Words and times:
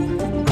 Thank 0.00 0.48
you. 0.48 0.49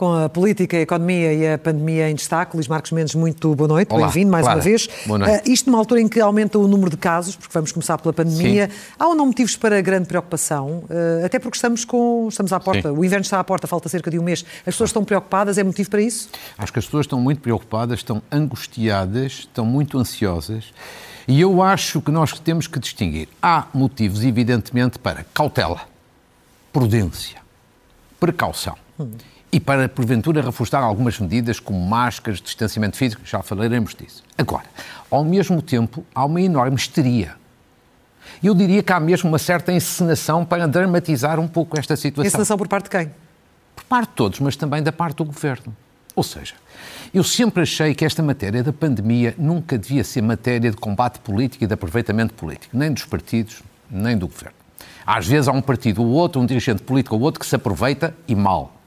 Com 0.00 0.14
a 0.14 0.30
política, 0.30 0.78
a 0.78 0.80
economia 0.80 1.34
e 1.34 1.46
a 1.46 1.58
pandemia 1.58 2.08
em 2.08 2.14
destaque. 2.14 2.56
Luís 2.56 2.66
Marcos 2.66 2.90
Mendes, 2.90 3.14
muito 3.14 3.54
boa 3.54 3.68
noite, 3.68 3.94
bem-vindo 3.94 4.30
mais 4.30 4.46
claro. 4.46 4.58
uma 4.58 4.64
vez. 4.64 4.88
Boa 5.04 5.18
noite. 5.18 5.46
Uh, 5.46 5.52
isto 5.52 5.70
numa 5.70 5.78
altura 5.78 6.00
em 6.00 6.08
que 6.08 6.18
aumenta 6.18 6.58
o 6.58 6.66
número 6.66 6.90
de 6.90 6.96
casos, 6.96 7.36
porque 7.36 7.52
vamos 7.52 7.70
começar 7.70 7.98
pela 7.98 8.14
pandemia. 8.14 8.70
Sim. 8.70 8.94
Há 8.98 9.08
ou 9.08 9.14
não 9.14 9.26
motivos 9.26 9.56
para 9.56 9.78
grande 9.82 10.06
preocupação? 10.06 10.84
Uh, 10.88 11.26
até 11.26 11.38
porque 11.38 11.56
estamos, 11.56 11.84
com, 11.84 12.28
estamos 12.30 12.50
à 12.50 12.58
porta, 12.58 12.88
Sim. 12.88 12.96
o 12.96 13.04
inverno 13.04 13.24
está 13.24 13.38
à 13.38 13.44
porta, 13.44 13.66
falta 13.66 13.90
cerca 13.90 14.10
de 14.10 14.18
um 14.18 14.22
mês. 14.22 14.42
As 14.60 14.72
pessoas 14.72 14.88
estão 14.88 15.04
preocupadas, 15.04 15.58
é 15.58 15.62
motivo 15.62 15.90
para 15.90 16.00
isso? 16.00 16.30
Acho 16.56 16.72
que 16.72 16.78
as 16.78 16.86
pessoas 16.86 17.04
estão 17.04 17.20
muito 17.20 17.42
preocupadas, 17.42 17.98
estão 17.98 18.22
angustiadas, 18.32 19.32
estão 19.32 19.66
muito 19.66 19.98
ansiosas. 19.98 20.72
E 21.28 21.42
eu 21.42 21.62
acho 21.62 22.00
que 22.00 22.10
nós 22.10 22.40
temos 22.40 22.66
que 22.66 22.78
distinguir. 22.78 23.28
Há 23.42 23.66
motivos, 23.74 24.24
evidentemente, 24.24 24.98
para 24.98 25.26
cautela, 25.34 25.82
prudência, 26.72 27.36
precaução. 28.18 28.78
E 29.52 29.58
para, 29.58 29.88
porventura, 29.88 30.42
reforçar 30.42 30.80
algumas 30.80 31.18
medidas 31.18 31.58
como 31.58 31.80
máscaras, 31.80 32.40
distanciamento 32.40 32.96
físico, 32.96 33.22
já 33.24 33.42
falaremos 33.42 33.94
disso. 33.94 34.22
Agora, 34.38 34.66
ao 35.10 35.24
mesmo 35.24 35.60
tempo, 35.60 36.04
há 36.14 36.24
uma 36.24 36.40
enorme 36.40 36.76
histeria. 36.76 37.34
Eu 38.42 38.54
diria 38.54 38.82
que 38.82 38.92
há 38.92 39.00
mesmo 39.00 39.28
uma 39.28 39.38
certa 39.38 39.72
encenação 39.72 40.44
para 40.44 40.68
dramatizar 40.68 41.40
um 41.40 41.48
pouco 41.48 41.78
esta 41.78 41.96
situação. 41.96 42.28
Encenação 42.28 42.56
por 42.56 42.68
parte 42.68 42.84
de 42.84 42.90
quem? 42.90 43.10
por 43.80 43.84
parte 43.84 44.10
de 44.10 44.14
todos, 44.14 44.40
mas 44.40 44.56
também 44.56 44.82
da 44.82 44.92
parte 44.92 45.16
do 45.16 45.24
governo. 45.24 45.74
Ou 46.14 46.22
seja, 46.22 46.54
eu 47.14 47.24
sempre 47.24 47.62
achei 47.62 47.94
que 47.94 48.04
esta 48.04 48.22
matéria 48.22 48.62
da 48.62 48.72
pandemia 48.72 49.34
nunca 49.38 49.78
devia 49.78 50.04
ser 50.04 50.22
matéria 50.22 50.70
de 50.70 50.76
combate 50.76 51.18
político 51.20 51.64
e 51.64 51.66
de 51.66 51.74
aproveitamento 51.74 52.34
político, 52.34 52.76
nem 52.76 52.92
dos 52.92 53.04
partidos, 53.04 53.62
nem 53.90 54.18
do 54.18 54.26
governo. 54.26 54.56
Às 55.06 55.26
vezes 55.26 55.48
há 55.48 55.52
um 55.52 55.62
partido 55.62 56.02
ou 56.02 56.08
outro, 56.08 56.40
um 56.40 56.46
dirigente 56.46 56.82
político 56.82 57.14
ou 57.14 57.22
outro 57.22 57.40
que 57.40 57.46
se 57.46 57.56
aproveita 57.56 58.14
e 58.28 58.34
mal. 58.34 58.79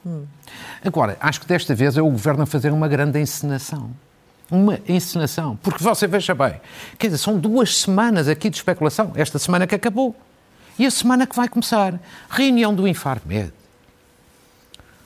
Agora, 0.84 1.16
acho 1.20 1.40
que 1.40 1.46
desta 1.46 1.74
vez 1.74 1.96
é 1.96 2.02
o 2.02 2.10
governo 2.10 2.42
a 2.42 2.46
fazer 2.46 2.72
uma 2.72 2.88
grande 2.88 3.18
encenação. 3.18 3.90
Uma 4.50 4.78
encenação. 4.88 5.56
Porque 5.62 5.82
você 5.82 6.06
veja 6.06 6.34
bem, 6.34 6.60
quer 6.98 7.06
dizer, 7.08 7.18
são 7.18 7.38
duas 7.38 7.78
semanas 7.78 8.28
aqui 8.28 8.50
de 8.50 8.56
especulação. 8.56 9.12
Esta 9.14 9.38
semana 9.38 9.66
que 9.66 9.74
acabou. 9.74 10.14
E 10.78 10.84
a 10.84 10.90
semana 10.90 11.26
que 11.26 11.34
vai 11.34 11.48
começar. 11.48 11.98
Reunião 12.28 12.74
do 12.74 12.86
Infarmed. 12.86 13.52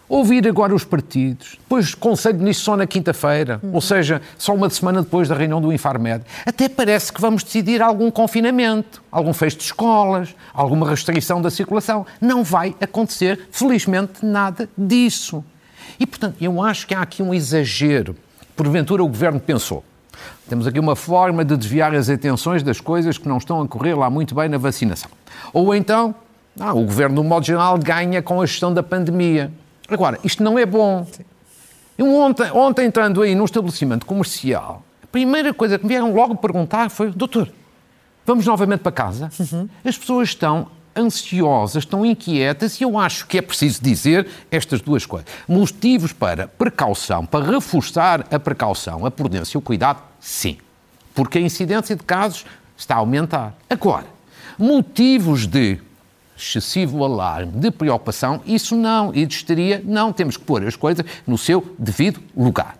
Ouvir 0.09 0.49
agora 0.49 0.75
os 0.75 0.85
partidos, 0.85 1.59
depois 1.59 1.95
conselho 1.95 2.39
nisso 2.39 2.63
só 2.63 2.77
na 2.79 2.87
quinta-feira, 2.87 3.61
ou 3.71 3.81
seja, 3.81 4.23
só 4.39 4.55
uma 4.55 4.71
semana 4.71 5.03
depois 5.03 5.29
da 5.29 5.35
reunião 5.35 5.61
do 5.61 5.71
Infarmed. 5.71 6.25
Até 6.47 6.67
parece 6.67 7.13
que 7.13 7.21
vamos 7.21 7.43
decidir 7.45 7.83
algum 7.83 8.11
confinamento, 8.11 9.03
algum 9.13 9.35
fecho 9.35 9.59
de 9.59 9.65
escolas, 9.65 10.35
alguma 10.55 10.89
restrição 10.89 11.43
da 11.43 11.51
circulação. 11.51 12.07
Não 12.23 12.43
vai 12.43 12.75
acontecer, 12.81 13.49
felizmente, 13.53 14.25
nada 14.25 14.67
disso. 14.79 15.45
E, 16.01 16.07
portanto, 16.07 16.37
eu 16.41 16.63
acho 16.63 16.87
que 16.87 16.95
há 16.95 17.03
aqui 17.03 17.23
um 17.23 17.35
exagero. 17.35 18.17
Porventura, 18.57 19.05
o 19.05 19.09
governo 19.09 19.39
pensou. 19.39 19.85
Temos 20.49 20.67
aqui 20.67 20.81
uma 20.81 20.97
forma 20.97 21.45
de 21.45 21.55
desviar 21.55 21.95
as 21.95 22.09
atenções 22.09 22.63
das 22.63 22.81
coisas 22.81 23.19
que 23.19 23.29
não 23.29 23.37
estão 23.37 23.61
a 23.61 23.69
correr 23.69 23.95
lá 23.95 24.09
muito 24.09 24.35
bem 24.35 24.49
na 24.49 24.57
vacinação. 24.57 25.11
Ou 25.53 25.75
então, 25.75 26.15
ah, 26.59 26.73
o 26.73 26.83
governo, 26.85 27.17
no 27.17 27.25
modo 27.29 27.45
geral, 27.45 27.77
ganha 27.77 28.23
com 28.23 28.41
a 28.41 28.47
gestão 28.47 28.73
da 28.73 28.83
pandemia. 28.83 29.53
Agora, 29.89 30.19
isto 30.23 30.43
não 30.43 30.59
é 30.59 30.67
bom. 30.67 31.07
Eu 31.97 32.15
ontem, 32.15 32.51
ontem, 32.53 32.87
entrando 32.87 33.23
aí 33.23 33.35
num 33.35 33.45
estabelecimento 33.45 34.05
comercial, 34.05 34.85
a 35.03 35.07
primeira 35.07 35.53
coisa 35.55 35.79
que 35.79 35.85
me 35.85 35.89
vieram 35.89 36.13
logo 36.15 36.37
perguntar 36.37 36.91
foi: 36.91 37.11
doutor, 37.11 37.51
vamos 38.25 38.47
novamente 38.47 38.81
para 38.81 38.93
casa? 38.93 39.31
As 39.85 39.97
pessoas 39.97 40.29
estão 40.29 40.69
ansiosas, 40.95 41.85
estão 41.85 42.05
inquietas 42.05 42.81
e 42.81 42.85
eu 42.85 42.99
acho 42.99 43.27
que 43.27 43.39
é 43.39 43.43
preciso 43.43 43.83
dizer 43.83 44.29
estas 44.51 44.81
duas 44.81 45.07
coisas. 45.07 45.29
Motivos 45.47 46.13
para 46.13 46.49
precaução, 46.49 47.25
para 47.25 47.45
reforçar 47.47 48.27
a 48.31 48.39
precaução, 48.39 49.07
a 49.07 49.11
prudência 49.11 49.57
e 49.57 49.59
o 49.59 49.63
cuidado, 49.63 50.03
sim. 50.21 50.59
Porque 51.15 51.39
a 51.39 51.41
incidência 51.41 51.97
de 51.97 52.03
casos 52.03 52.45
está 52.77 52.97
a 52.97 52.99
aumentar. 52.99 53.57
Agora, 53.71 54.07
motivos 54.59 55.47
de 55.47 55.81
excessivo 56.39 57.05
alarme, 57.05 57.53
de 57.53 57.71
preocupação, 57.71 58.41
isso 58.47 58.77
não. 58.77 59.13
E 59.15 59.27
de 59.27 59.35
histeria, 59.35 59.83
não. 59.85 60.13
Temos 60.13 60.37
que 60.37 60.45
pôr 60.45 60.65
as 60.67 60.77
coisas 60.77 61.05
no 61.27 61.37
seu 61.37 61.75
devido 61.79 62.21
lugar. 62.37 62.79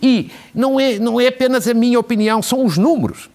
E 0.00 0.30
não 0.54 0.78
é, 0.78 0.98
não 0.98 1.20
é 1.20 1.26
apenas 1.26 1.66
a 1.66 1.74
minha 1.74 1.98
opinião, 1.98 2.40
são 2.40 2.64
os 2.64 2.78
números, 2.78 3.28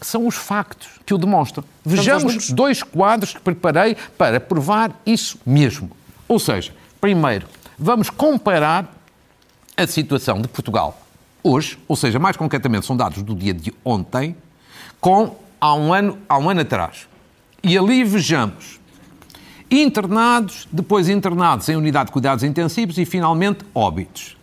são 0.00 0.26
os 0.26 0.36
factos 0.36 0.88
que 1.04 1.12
o 1.12 1.18
demonstram. 1.18 1.64
Vejamos 1.84 2.50
dois 2.50 2.82
quadros 2.82 3.34
que 3.34 3.40
preparei 3.40 3.96
para 4.16 4.38
provar 4.38 4.92
isso 5.04 5.38
mesmo. 5.44 5.90
Ou 6.28 6.38
seja, 6.38 6.72
primeiro, 7.00 7.48
vamos 7.76 8.08
comparar 8.08 8.96
a 9.76 9.86
situação 9.86 10.40
de 10.40 10.46
Portugal 10.46 11.00
hoje, 11.42 11.78
ou 11.88 11.96
seja, 11.96 12.18
mais 12.18 12.36
concretamente 12.36 12.86
são 12.86 12.96
dados 12.96 13.22
do 13.22 13.34
dia 13.34 13.54
de 13.54 13.72
ontem, 13.84 14.36
com 15.00 15.36
há 15.60 15.74
um 15.74 15.92
ano, 15.92 16.18
há 16.28 16.38
um 16.38 16.50
ano 16.50 16.60
atrás. 16.60 17.08
E 17.62 17.76
ali 17.76 18.04
vejamos 18.04 18.79
internados, 19.70 20.66
depois 20.72 21.08
internados 21.08 21.68
em 21.68 21.76
unidade 21.76 22.06
de 22.06 22.12
cuidados 22.12 22.42
intensivos 22.42 22.98
e 22.98 23.04
finalmente 23.04 23.64
óbitos. 23.74 24.36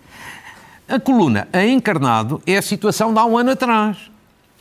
A 0.87 0.99
coluna 0.99 1.47
a 1.51 1.65
encarnado 1.65 2.41
é 2.45 2.57
a 2.57 2.61
situação 2.61 3.13
de 3.13 3.19
há 3.19 3.25
um 3.25 3.37
ano 3.37 3.51
atrás. 3.51 3.97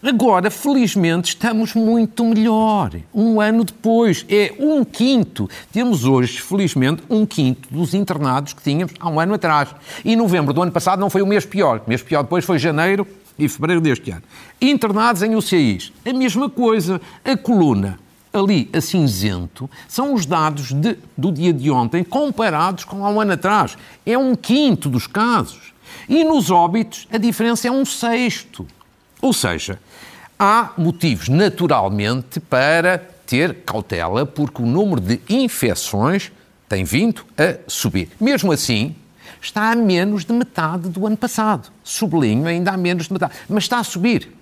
Agora, 0.02 0.50
felizmente, 0.50 1.30
estamos 1.30 1.74
muito 1.74 2.24
melhor. 2.24 2.90
Um 3.14 3.40
ano 3.40 3.64
depois, 3.64 4.26
é 4.28 4.52
um 4.58 4.84
quinto. 4.84 5.48
Temos 5.72 6.04
hoje, 6.04 6.40
felizmente, 6.40 7.02
um 7.08 7.24
quinto 7.24 7.68
dos 7.72 7.94
internados 7.94 8.52
que 8.52 8.62
tínhamos 8.62 8.92
há 9.00 9.08
um 9.08 9.18
ano 9.18 9.34
atrás. 9.34 9.70
E 10.04 10.14
novembro 10.14 10.52
do 10.52 10.62
ano 10.62 10.70
passado 10.70 11.00
não 11.00 11.08
foi 11.08 11.22
o 11.22 11.26
mês 11.26 11.46
pior. 11.46 11.80
O 11.86 11.88
mês 11.88 12.02
pior 12.02 12.22
depois 12.22 12.44
foi 12.44 12.58
janeiro 12.58 13.06
e 13.38 13.48
fevereiro 13.48 13.80
deste 13.80 14.10
ano. 14.10 14.22
Internados 14.60 15.22
em 15.22 15.34
UCIs, 15.34 15.92
a 16.04 16.12
mesma 16.12 16.50
coisa. 16.50 17.00
A 17.24 17.36
coluna 17.36 17.98
ali 18.36 18.68
a 18.72 18.80
cinzento 18.80 19.68
são 19.88 20.14
os 20.14 20.26
dados 20.26 20.72
de- 20.72 20.98
do 21.16 21.32
dia 21.32 21.52
de 21.52 21.70
ontem 21.70 22.04
comparados 22.04 22.84
com 22.84 23.04
há 23.04 23.10
um 23.10 23.20
ano 23.20 23.32
atrás. 23.32 23.76
É 24.04 24.16
um 24.16 24.34
quinto 24.34 24.88
dos 24.88 25.06
casos. 25.06 25.72
E 26.08 26.22
nos 26.24 26.50
óbitos 26.50 27.06
a 27.12 27.18
diferença 27.18 27.68
é 27.68 27.70
um 27.70 27.84
sexto. 27.84 28.66
Ou 29.20 29.32
seja, 29.32 29.78
há 30.38 30.72
motivos 30.76 31.28
naturalmente 31.28 32.38
para 32.40 32.98
ter 33.26 33.54
cautela, 33.64 34.24
porque 34.24 34.62
o 34.62 34.66
número 34.66 35.00
de 35.00 35.20
infecções 35.28 36.30
tem 36.68 36.84
vindo 36.84 37.24
a 37.36 37.56
subir. 37.66 38.10
Mesmo 38.20 38.52
assim, 38.52 38.94
está 39.40 39.72
a 39.72 39.76
menos 39.76 40.24
de 40.24 40.32
metade 40.32 40.88
do 40.88 41.06
ano 41.06 41.16
passado. 41.16 41.70
Sublinho, 41.82 42.46
ainda 42.46 42.72
há 42.72 42.76
menos 42.76 43.06
de 43.06 43.12
metade. 43.12 43.34
Mas 43.48 43.64
está 43.64 43.78
a 43.78 43.84
subir 43.84 44.32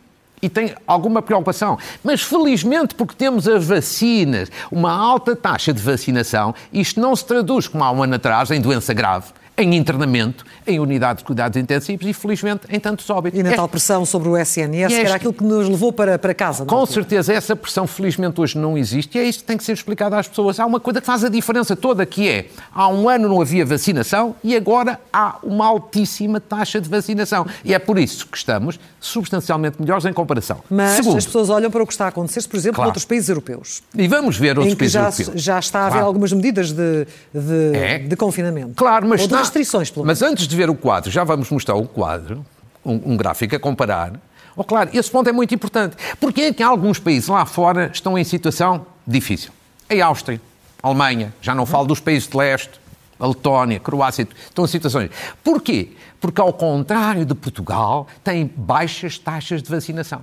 e 0.41 0.49
tem 0.49 0.75
alguma 0.87 1.23
preocupação. 1.23 1.79
Mas 2.03 2.23
felizmente, 2.23 2.95
porque 2.95 3.15
temos 3.15 3.49
as 3.49 3.65
vacinas, 3.65 4.51
uma 4.71 4.93
alta 4.93 5.35
taxa 5.35 5.73
de 5.73 5.81
vacinação, 5.81 6.55
isto 6.73 7.01
não 7.01 7.15
se 7.17 7.25
traduz, 7.25 7.67
como 7.67 7.83
há 7.83 7.91
um 7.91 8.03
ano 8.03 8.15
atrás, 8.15 8.51
em 8.51 8.61
doença 8.61 8.93
grave, 8.93 9.27
em 9.57 9.75
internamento, 9.77 10.45
em 10.67 10.81
unidades 10.81 11.23
de 11.23 11.27
cuidados 11.27 11.57
intensivos 11.57 12.05
e, 12.07 12.13
felizmente, 12.13 12.63
em 12.69 12.81
tantos 12.81 13.09
óbitos. 13.09 13.39
E 13.39 13.43
na 13.43 13.51
É- 13.53 13.55
tal 13.57 13.69
pressão 13.69 14.05
sobre 14.05 14.29
o 14.29 14.37
SNS, 14.37 14.89
que 14.89 14.93
este- 14.95 15.07
era 15.07 15.15
aquilo 15.15 15.33
que 15.33 15.45
nos 15.45 15.69
levou 15.69 15.93
para, 15.93 16.19
para 16.19 16.35
casa. 16.35 16.65
na 16.65 16.69
com 16.71 16.85
certeza, 16.87 17.33
essa 17.33 17.55
pressão 17.55 17.87
felizmente 17.87 18.41
hoje 18.41 18.59
não 18.59 18.77
existe 18.77 19.17
e 19.17 19.21
é 19.21 19.25
isso 19.25 19.39
que 19.41 19.45
tem 19.45 19.57
que 19.57 19.63
ser 19.65 19.73
explicado 19.73 20.17
às 20.17 20.27
pessoas. 20.27 20.59
Há 20.59 20.67
uma 20.67 20.81
coisa 20.81 21.01
que 21.01 21.07
faz 21.07 21.23
a 21.25 21.29
diferença 21.29 21.77
toda, 21.77 22.05
que 22.05 22.29
é, 22.29 22.47
há 22.75 22.89
um 22.89 23.09
ano 23.09 23.29
não 23.29 23.41
havia 23.41 23.65
vacinação 23.65 24.35
e 24.43 24.57
agora 24.57 24.99
há 25.13 25.37
uma 25.43 25.67
altíssima 25.67 26.41
taxa 26.41 26.81
de 26.81 26.89
vacinação. 26.89 27.47
E 27.65 27.73
é 27.73 27.79
por 27.79 27.97
isso 27.99 28.27
que 28.27 28.37
estamos 28.37 28.79
substancialmente 29.01 29.81
melhores 29.81 30.05
em 30.05 30.13
comparação. 30.13 30.59
Mas 30.69 30.97
Segundo, 30.97 31.19
as 31.19 31.27
pessoas 31.27 31.49
olham 31.51 31.71
para 31.71 31.83
o 31.83 31.87
que 31.87 31.93
está 31.93 32.07
a 32.07 32.09
acontecer, 32.09 32.43
por 32.49 32.57
exemplo, 32.57 32.77
Claro. 32.77 32.89
noutros 32.89 33.05
países 33.05 33.29
europeus, 33.29 33.83
e 33.97 34.09
vamos 34.09 34.37
ver 34.37 34.59
outros 34.59 34.75
que 34.75 34.79
países 34.81 34.93
já, 34.95 35.01
europeus. 35.05 35.31
já 35.43 35.59
está 35.61 35.79
a 35.81 35.83
haver 35.83 35.93
Claro. 35.93 36.07
algumas 36.07 36.33
medidas 36.33 36.73
de, 36.73 37.07
de, 37.33 37.71
É. 37.77 37.99
de 37.99 38.17
confinamento. 38.17 38.73
Claro, 38.75 39.07
mas 39.09 39.21
está- 39.21 39.44
restrições, 39.45 39.91
pelo 39.91 40.05
menos. 40.05 40.21
Mas 40.21 40.31
antes 40.31 40.47
de 40.47 40.57
ver 40.57 40.71
o 40.71 40.75
quadro, 40.75 41.11
já 41.11 41.25
vamos 41.25 41.51
mostrar 41.51 41.75
o 41.75 41.87
quadro, 41.87 42.45
um, 42.85 43.13
um 43.13 43.17
gráfico 43.17 43.55
a 43.57 43.59
comparar. 43.59 44.13
Oh, 44.57 44.63
claro, 44.63 44.91
esse 44.93 45.11
ponto 45.11 45.29
é 45.29 45.33
muito 45.33 45.55
importante. 45.55 45.97
Porque 46.21 46.43
é 46.43 46.53
que 46.53 46.63
alguns 46.63 46.99
países 46.99 47.29
lá 47.29 47.45
fora 47.45 47.91
estão 47.93 48.17
em 48.17 48.25
situação 48.25 48.87
difícil. 49.07 49.51
A 49.89 50.07
Áustria, 50.07 50.41
a 50.83 50.89
Alemanha, 50.89 51.35
já 51.41 51.55
não 51.55 51.67
falo 51.67 51.87
dos 51.87 52.01
países 52.01 52.29
de 52.29 52.37
leste, 52.37 52.81
a 53.19 53.27
Letónia, 53.27 53.77
a 53.77 53.81
Croácia, 53.81 54.27
estão 54.47 54.65
em 54.65 54.69
situações. 54.69 55.11
Porquê? 55.43 55.93
Porque, 56.21 56.41
ao 56.41 56.53
contrário 56.53 57.25
de 57.25 57.35
Portugal, 57.35 58.07
têm 58.23 58.51
baixas 58.57 59.19
taxas 59.19 59.63
de 59.63 59.71
vacinação. 59.71 60.23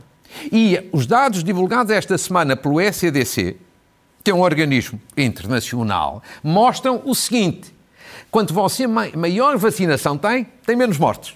E 0.51 0.89
os 0.91 1.05
dados 1.05 1.43
divulgados 1.43 1.91
esta 1.91 2.17
semana 2.17 2.55
pelo 2.55 2.79
SEDC, 2.81 3.57
que 4.23 4.31
é 4.31 4.33
um 4.33 4.41
organismo 4.41 4.99
internacional, 5.17 6.23
mostram 6.43 7.01
o 7.05 7.13
seguinte: 7.13 7.73
quanto 8.31 8.53
você 8.53 8.87
ma- 8.87 9.09
maior 9.15 9.57
vacinação 9.57 10.17
tem, 10.17 10.45
tem 10.65 10.75
menos 10.75 10.97
mortes, 10.97 11.35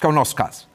que 0.00 0.04
é 0.06 0.08
o 0.08 0.12
nosso 0.12 0.34
caso. 0.34 0.66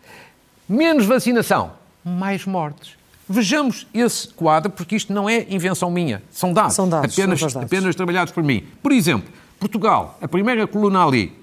Menos 0.69 1.05
vacinação, 1.05 1.71
mais 2.05 2.45
mortes. 2.45 2.95
Vejamos 3.27 3.85
esse 3.93 4.29
quadro, 4.29 4.71
porque 4.71 4.95
isto 4.95 5.11
não 5.11 5.27
é 5.29 5.45
invenção 5.49 5.91
minha, 5.91 6.23
são 6.31 6.53
dados, 6.53 6.75
são 6.75 6.87
dados 6.87 7.13
apenas, 7.13 7.39
são 7.39 7.49
dados. 7.49 7.63
apenas 7.65 7.95
trabalhados 7.95 8.31
por 8.31 8.41
mim. 8.43 8.65
Por 8.81 8.91
exemplo, 8.93 9.29
Portugal, 9.59 10.17
a 10.21 10.27
primeira 10.27 10.65
coluna 10.65 11.03
ali, 11.05 11.37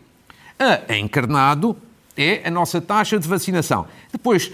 a 0.88 0.94
encarnado 0.96 1.76
é 2.16 2.46
a 2.46 2.50
nossa 2.50 2.80
taxa 2.80 3.18
de 3.18 3.26
vacinação. 3.28 3.86
Depois, 4.12 4.50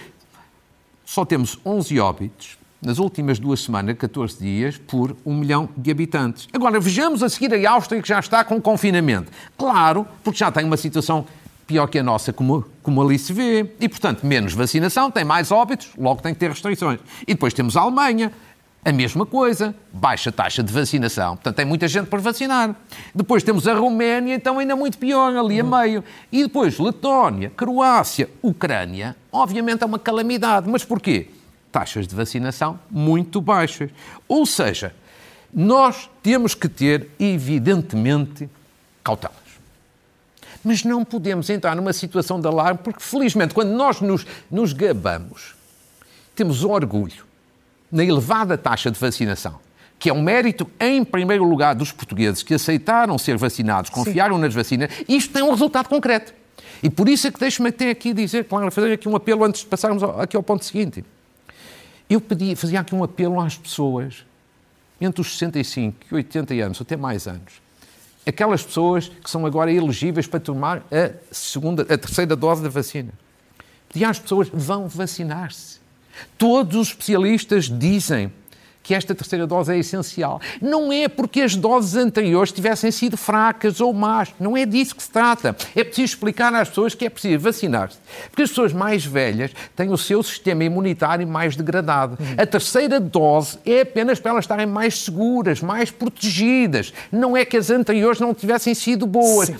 só 1.04 1.24
temos 1.24 1.58
11 1.64 2.00
óbitos 2.00 2.56
nas 2.82 2.98
últimas 2.98 3.38
duas 3.38 3.60
semanas, 3.60 3.96
14 3.98 4.38
dias, 4.38 4.78
por 4.78 5.16
um 5.24 5.34
milhão 5.34 5.68
de 5.76 5.90
habitantes. 5.90 6.48
Agora, 6.52 6.80
vejamos 6.80 7.22
a 7.22 7.28
seguir 7.28 7.54
a 7.54 7.70
Áustria, 7.72 8.00
que 8.00 8.08
já 8.08 8.18
está 8.18 8.42
com 8.42 8.60
confinamento. 8.60 9.30
Claro, 9.56 10.06
porque 10.24 10.38
já 10.38 10.50
tem 10.50 10.64
uma 10.64 10.76
situação 10.76 11.26
pior 11.66 11.86
que 11.86 11.98
a 11.98 12.02
nossa, 12.02 12.32
como, 12.32 12.64
como 12.82 13.00
ali 13.00 13.18
se 13.18 13.32
vê. 13.32 13.74
E, 13.78 13.88
portanto, 13.88 14.26
menos 14.26 14.52
vacinação, 14.54 15.10
tem 15.10 15.24
mais 15.24 15.52
óbitos, 15.52 15.90
logo 15.96 16.20
tem 16.20 16.34
que 16.34 16.40
ter 16.40 16.50
restrições. 16.50 16.98
E 17.22 17.34
depois 17.34 17.54
temos 17.54 17.76
a 17.76 17.82
Alemanha, 17.82 18.32
a 18.84 18.92
mesma 18.92 19.26
coisa, 19.26 19.74
baixa 19.92 20.32
taxa 20.32 20.62
de 20.62 20.72
vacinação. 20.72 21.36
Portanto, 21.36 21.56
tem 21.56 21.66
muita 21.66 21.86
gente 21.86 22.06
para 22.06 22.18
vacinar. 22.18 22.74
Depois 23.14 23.42
temos 23.42 23.68
a 23.68 23.74
Roménia, 23.74 24.34
então 24.34 24.58
ainda 24.58 24.74
muito 24.74 24.96
pior, 24.96 25.36
ali 25.36 25.60
a 25.60 25.64
meio. 25.64 26.02
E 26.32 26.42
depois 26.42 26.78
Letónia, 26.78 27.50
Croácia, 27.50 28.30
Ucrânia. 28.42 29.14
Obviamente 29.30 29.82
é 29.82 29.86
uma 29.86 29.98
calamidade. 29.98 30.68
Mas 30.68 30.82
porquê? 30.82 31.28
Taxas 31.72 32.06
de 32.06 32.14
vacinação 32.14 32.78
muito 32.90 33.40
baixas. 33.40 33.90
Ou 34.26 34.44
seja, 34.44 34.94
nós 35.52 36.08
temos 36.22 36.54
que 36.54 36.68
ter, 36.68 37.08
evidentemente, 37.18 38.48
cautelas. 39.02 39.36
Mas 40.62 40.84
não 40.84 41.04
podemos 41.04 41.48
entrar 41.48 41.74
numa 41.74 41.92
situação 41.92 42.40
de 42.40 42.46
alarme, 42.46 42.80
porque, 42.82 43.00
felizmente, 43.00 43.54
quando 43.54 43.70
nós 43.70 44.00
nos, 44.00 44.26
nos 44.50 44.72
gabamos, 44.72 45.54
temos 46.34 46.64
orgulho 46.64 47.24
na 47.90 48.04
elevada 48.04 48.56
taxa 48.56 48.90
de 48.90 48.98
vacinação, 48.98 49.58
que 49.98 50.08
é 50.08 50.12
um 50.12 50.22
mérito, 50.22 50.70
em 50.78 51.04
primeiro 51.04 51.44
lugar, 51.44 51.74
dos 51.74 51.92
portugueses 51.92 52.42
que 52.42 52.54
aceitaram 52.54 53.18
ser 53.18 53.36
vacinados, 53.36 53.90
confiaram 53.90 54.36
Sim. 54.36 54.42
nas 54.42 54.54
vacinas, 54.54 54.90
e 55.08 55.16
isto 55.16 55.32
tem 55.32 55.42
um 55.42 55.50
resultado 55.50 55.88
concreto. 55.88 56.32
E 56.82 56.88
por 56.88 57.08
isso 57.08 57.26
é 57.26 57.30
que 57.30 57.40
deixe-me 57.40 57.68
até 57.68 57.90
aqui 57.90 58.12
dizer, 58.12 58.44
claro, 58.44 58.70
fazer 58.70 58.92
aqui 58.92 59.08
um 59.08 59.16
apelo 59.16 59.44
antes 59.44 59.62
de 59.62 59.66
passarmos 59.66 60.02
aqui 60.02 60.36
ao 60.36 60.42
ponto 60.42 60.64
seguinte. 60.64 61.04
Eu 62.10 62.20
fazia 62.56 62.80
aqui 62.80 62.92
um 62.92 63.04
apelo 63.04 63.40
às 63.40 63.56
pessoas 63.56 64.26
entre 65.00 65.20
os 65.20 65.30
65 65.38 65.96
e 66.10 66.14
80 66.16 66.54
anos, 66.54 66.80
até 66.80 66.96
mais 66.96 67.28
anos, 67.28 67.62
aquelas 68.26 68.64
pessoas 68.64 69.08
que 69.08 69.30
são 69.30 69.46
agora 69.46 69.72
elegíveis 69.72 70.26
para 70.26 70.40
tomar 70.40 70.78
a, 70.90 71.12
segunda, 71.30 71.82
a 71.82 71.96
terceira 71.96 72.34
dose 72.34 72.64
da 72.64 72.68
vacina. 72.68 73.12
Pedi 73.92 74.04
às 74.04 74.18
pessoas, 74.18 74.48
vão 74.52 74.88
vacinar-se. 74.88 75.78
Todos 76.36 76.76
os 76.76 76.88
especialistas 76.88 77.66
dizem 77.66 78.32
que 78.82 78.94
esta 78.94 79.14
terceira 79.14 79.46
dose 79.46 79.72
é 79.72 79.78
essencial. 79.78 80.40
Não 80.60 80.92
é 80.92 81.08
porque 81.08 81.42
as 81.42 81.54
doses 81.54 81.96
anteriores 81.96 82.52
tivessem 82.52 82.90
sido 82.90 83.16
fracas 83.16 83.80
ou 83.80 83.92
más. 83.92 84.34
Não 84.38 84.56
é 84.56 84.64
disso 84.64 84.96
que 84.96 85.02
se 85.02 85.10
trata. 85.10 85.56
É 85.76 85.84
preciso 85.84 86.14
explicar 86.14 86.54
às 86.54 86.68
pessoas 86.68 86.94
que 86.94 87.04
é 87.04 87.10
preciso 87.10 87.38
vacinar-se. 87.38 87.98
Porque 88.30 88.42
as 88.42 88.48
pessoas 88.48 88.72
mais 88.72 89.04
velhas 89.04 89.52
têm 89.76 89.90
o 89.90 89.98
seu 89.98 90.22
sistema 90.22 90.64
imunitário 90.64 91.26
mais 91.26 91.56
degradado. 91.56 92.18
A 92.36 92.46
terceira 92.46 92.98
dose 92.98 93.58
é 93.64 93.82
apenas 93.82 94.18
para 94.18 94.32
elas 94.32 94.44
estarem 94.44 94.66
mais 94.66 94.98
seguras, 94.98 95.60
mais 95.60 95.90
protegidas. 95.90 96.92
Não 97.12 97.36
é 97.36 97.44
que 97.44 97.56
as 97.56 97.70
anteriores 97.70 98.20
não 98.20 98.34
tivessem 98.34 98.74
sido 98.74 99.06
boas. 99.06 99.48
Sim. 99.48 99.56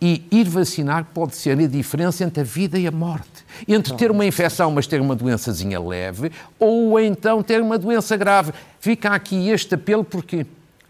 E 0.00 0.26
ir 0.30 0.44
vacinar 0.44 1.06
pode 1.14 1.36
ser 1.36 1.58
a 1.58 1.66
diferença 1.66 2.24
entre 2.24 2.40
a 2.40 2.44
vida 2.44 2.78
e 2.78 2.86
a 2.86 2.90
morte. 2.90 3.44
Entre 3.66 3.94
ter 3.94 4.10
uma 4.10 4.26
infecção, 4.26 4.70
mas 4.70 4.86
ter 4.86 5.00
uma 5.00 5.14
doençazinha 5.14 5.80
leve, 5.80 6.30
ou 6.58 6.98
então 7.00 7.42
ter 7.42 7.60
uma 7.62 7.78
doença 7.78 8.16
grave. 8.16 8.52
Fica 8.80 9.10
aqui 9.10 9.48
este 9.48 9.74
apelo 9.74 10.04
porque 10.04 10.46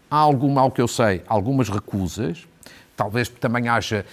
há 0.09 0.17
alguma, 0.17 0.61
ao 0.61 0.71
que 0.71 0.81
eu 0.81 0.87
sei, 0.87 1.21
algumas 1.27 1.69
recusas. 1.69 2.45
Talvez 2.95 3.29
também 3.29 3.67
haja 3.67 4.05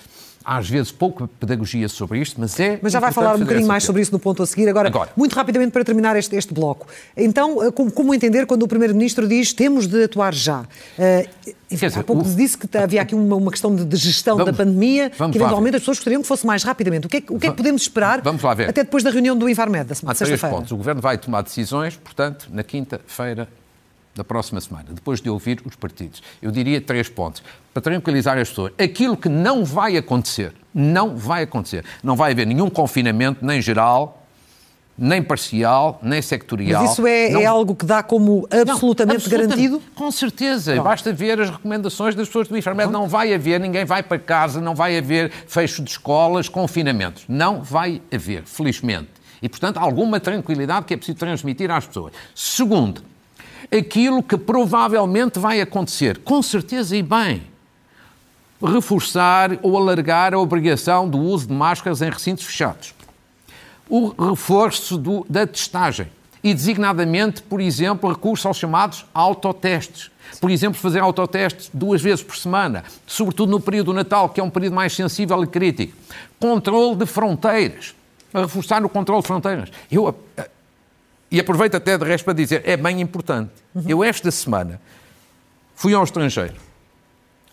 às 0.45 0.69
vezes 0.69 0.93
pouca 0.93 1.29
pedagogia 1.41 1.89
sobre 1.89 2.21
isto, 2.21 2.41
mas 2.41 2.59
é. 2.59 2.79
Mas 2.83 2.93
já 2.93 3.01
vai 3.01 3.13
falar 3.13 3.37
um 3.37 3.41
bocadinho 3.41 3.67
mais 3.67 3.85
sobre 3.85 4.03
isso 4.03 4.13
no 4.13 4.19
ponto 4.19 4.43
a 4.43 4.47
seguir. 4.47 4.69
Agora, 4.69 4.89
Agora. 4.89 5.11
muito 5.17 5.35
rapidamente 5.35 5.73
para 5.73 5.85
terminar 5.85 6.17
este, 6.17 6.35
este 6.37 6.53
bloco. 6.53 6.87
Então, 7.17 7.63
eh, 7.63 7.71
como, 7.71 7.91
como, 7.91 8.15
entender 8.15 8.47
quando 8.47 8.63
o 8.63 8.69
Primeiro-Ministro 8.69 9.27
diz 9.29 9.53
temos 9.53 9.87
de 9.87 10.05
atuar 10.05 10.35
já? 10.35 10.61
Uh, 10.61 11.29
enfim, 11.71 11.87
dizer, 11.87 12.01
há 12.01 12.03
pouco 12.03 12.23
o... 12.23 12.35
disse 12.35 12.59
que 12.59 12.77
havia 12.77 13.03
aqui 13.03 13.15
uma, 13.15 13.37
uma 13.37 13.51
questão 13.51 13.75
de, 13.75 13.85
de 13.85 13.97
gestão 13.97 14.37
vamos, 14.37 14.53
da 14.53 14.65
pandemia, 14.65 15.11
que 15.11 15.23
eventualmente 15.23 15.77
as 15.77 15.83
pessoas 15.83 15.99
gostariam 15.99 16.23
que 16.23 16.29
fosse 16.29 16.47
mais 16.47 16.63
rapidamente. 16.63 17.07
O 17.07 17.09
que 17.09 17.19
é, 17.19 17.23
o 17.29 17.39
que, 17.39 17.47
é 17.47 17.51
que 17.51 17.57
podemos 17.57 17.83
esperar 17.83 18.21
vamos 18.21 18.43
lá 18.43 18.55
ver. 18.55 18.69
até 18.69 18.85
depois 18.85 19.03
da 19.03 19.11
reunião 19.11 19.37
do 19.37 19.49
Infarmed, 19.49 19.85
da 19.85 19.95
semana, 19.95 20.15
sexta-feira? 20.15 20.55
pontos. 20.55 20.73
O 20.73 20.77
Governo 20.77 21.01
vai 21.01 21.17
tomar 21.19 21.43
decisões, 21.43 21.97
portanto, 21.97 22.49
na 22.53 22.63
quinta-feira 22.63 23.49
da 24.15 24.23
próxima 24.23 24.61
semana, 24.61 24.87
depois 24.91 25.21
de 25.21 25.31
ouvir 25.31 25.61
os 25.65 25.75
partidos. 25.75 26.23
Eu 26.41 26.51
diria 26.51 26.81
três 26.81 27.09
pontos, 27.09 27.43
para 27.73 27.83
tranquilizar 27.83 28.39
as 28.39 28.49
pessoas. 28.49 28.73
Aquilo 28.79 29.17
que 29.17 29.29
não 29.29 29.65
vai 29.65 29.97
acontecer, 29.97 30.53
não 30.75 31.17
vai 31.17 31.45
acontecer. 31.45 31.85
Não 32.03 32.15
vai 32.17 32.33
haver 32.33 32.47
nenhum 32.47 32.69
confinamento, 32.69 33.45
nem 33.45 33.63
geral, 33.63 34.23
nem 34.97 35.23
parcial, 35.23 35.99
nem 36.03 36.21
sectorial. 36.21 36.83
Mas 36.83 36.93
isso 36.93 37.07
é, 37.07 37.31
não... 37.31 37.41
é 37.41 37.47
algo 37.47 37.75
que 37.75 37.87
dá 37.87 38.03
como 38.03 38.47
absolutamente, 38.51 39.31
não, 39.31 39.39
garantido? 39.39 39.83
Com 39.95 40.11
certeza. 40.11 40.75
Não. 40.75 40.85
Basta 40.85 41.13
ver 41.13 41.41
as 41.41 41.51
recomendações 41.51 42.15
das 42.15 42.29
pessoas 42.29 42.49
do 42.49 42.57
Infarmed. 42.57 42.93
Não 42.93 43.09
vai 43.09 43.33
haver, 43.33 43.59
ninguém 43.59 43.85
vai 43.85 44.03
para 44.03 44.19
casa, 44.19 44.61
não 44.61 44.75
vai 44.75 44.99
haver 44.99 45.31
fecho 45.47 45.83
de 45.83 45.91
escolas, 45.91 46.49
confinamentos. 46.49 47.25
Não 47.27 47.63
vai 47.63 48.03
haver, 48.13 48.45
felizmente. 48.45 49.09
E, 49.41 49.49
portanto, 49.49 49.79
alguma 49.79 50.21
tranquilidade 50.21 50.87
que 50.87 50.95
é 50.95 50.97
preciso 50.97 51.19
transmitir 51.19 51.71
às 51.71 51.85
pessoas. 51.85 52.13
Segundo, 52.33 53.03
aquilo 53.71 54.23
que 54.23 54.37
provavelmente 54.37 55.39
vai 55.39 55.61
acontecer, 55.61 56.19
com 56.19 56.43
certeza 56.43 56.97
e 56.97 57.03
bem, 57.03 57.43
reforçar 58.63 59.59
ou 59.63 59.77
alargar 59.77 60.35
a 60.35 60.39
obrigação 60.39 61.09
do 61.09 61.19
uso 61.19 61.49
de 61.49 61.53
máscaras 61.53 62.01
em 62.01 62.11
recintos 62.11 62.45
fechados. 62.45 62.95
O 63.89 64.09
reforço 64.09 64.97
do, 64.97 65.27
da 65.29 65.47
testagem 65.47 66.09
e, 66.43 66.55
designadamente, 66.55 67.43
por 67.43 67.61
exemplo, 67.61 68.11
recurso 68.11 68.49
aos 68.49 68.57
chamados 68.57 69.05
autotestes. 69.13 70.11
Por 70.41 70.51
exemplo, 70.51 70.81
fazer 70.81 71.01
autotestes 71.01 71.71
duas 71.73 72.01
vezes 72.01 72.23
por 72.23 72.37
semana, 72.37 72.85
sobretudo 73.07 73.51
no 73.51 73.61
período 73.61 73.87
do 73.87 73.93
Natal, 73.93 74.29
que 74.29 74.41
é 74.41 74.43
um 74.43 74.51
período 74.51 74.75
mais 74.75 74.93
sensível 74.95 75.43
e 75.45 75.47
crítico. 75.47 75.93
Controle 76.41 76.97
de 76.97 77.07
fronteiras, 77.07 77.95
reforçar 78.33 78.85
o 78.85 78.89
controle 78.89 79.23
de 79.23 79.27
fronteiras. 79.27 79.69
Eu 79.91 80.17
e 81.33 81.41
aproveito 81.41 81.75
até 81.75 81.97
de 81.97 82.05
resto 82.05 82.27
para 82.27 82.35
dizer, 82.35 82.63
é 82.67 82.77
bem 82.77 83.01
importante. 83.01 83.51
Eu 83.89 84.05
esta 84.05 84.31
semana 84.31 84.79
fui 85.75 85.95
ao 85.95 86.05
estrangeiro. 86.05 86.57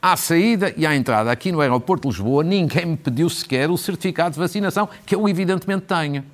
À 0.02 0.18
saída 0.18 0.74
e 0.76 0.86
à 0.86 0.94
entrada 0.94 1.32
aqui 1.32 1.50
no 1.50 1.62
aeroporto 1.62 2.10
de 2.10 2.14
Lisboa, 2.14 2.44
ninguém 2.44 2.86
me 2.86 2.98
pediu 2.98 3.30
sequer 3.30 3.70
o 3.70 3.78
certificado 3.78 4.34
de 4.34 4.40
vacinação, 4.40 4.90
que 5.06 5.16
eu 5.16 5.28
evidentemente 5.30 5.86
tenho. 5.86 6.26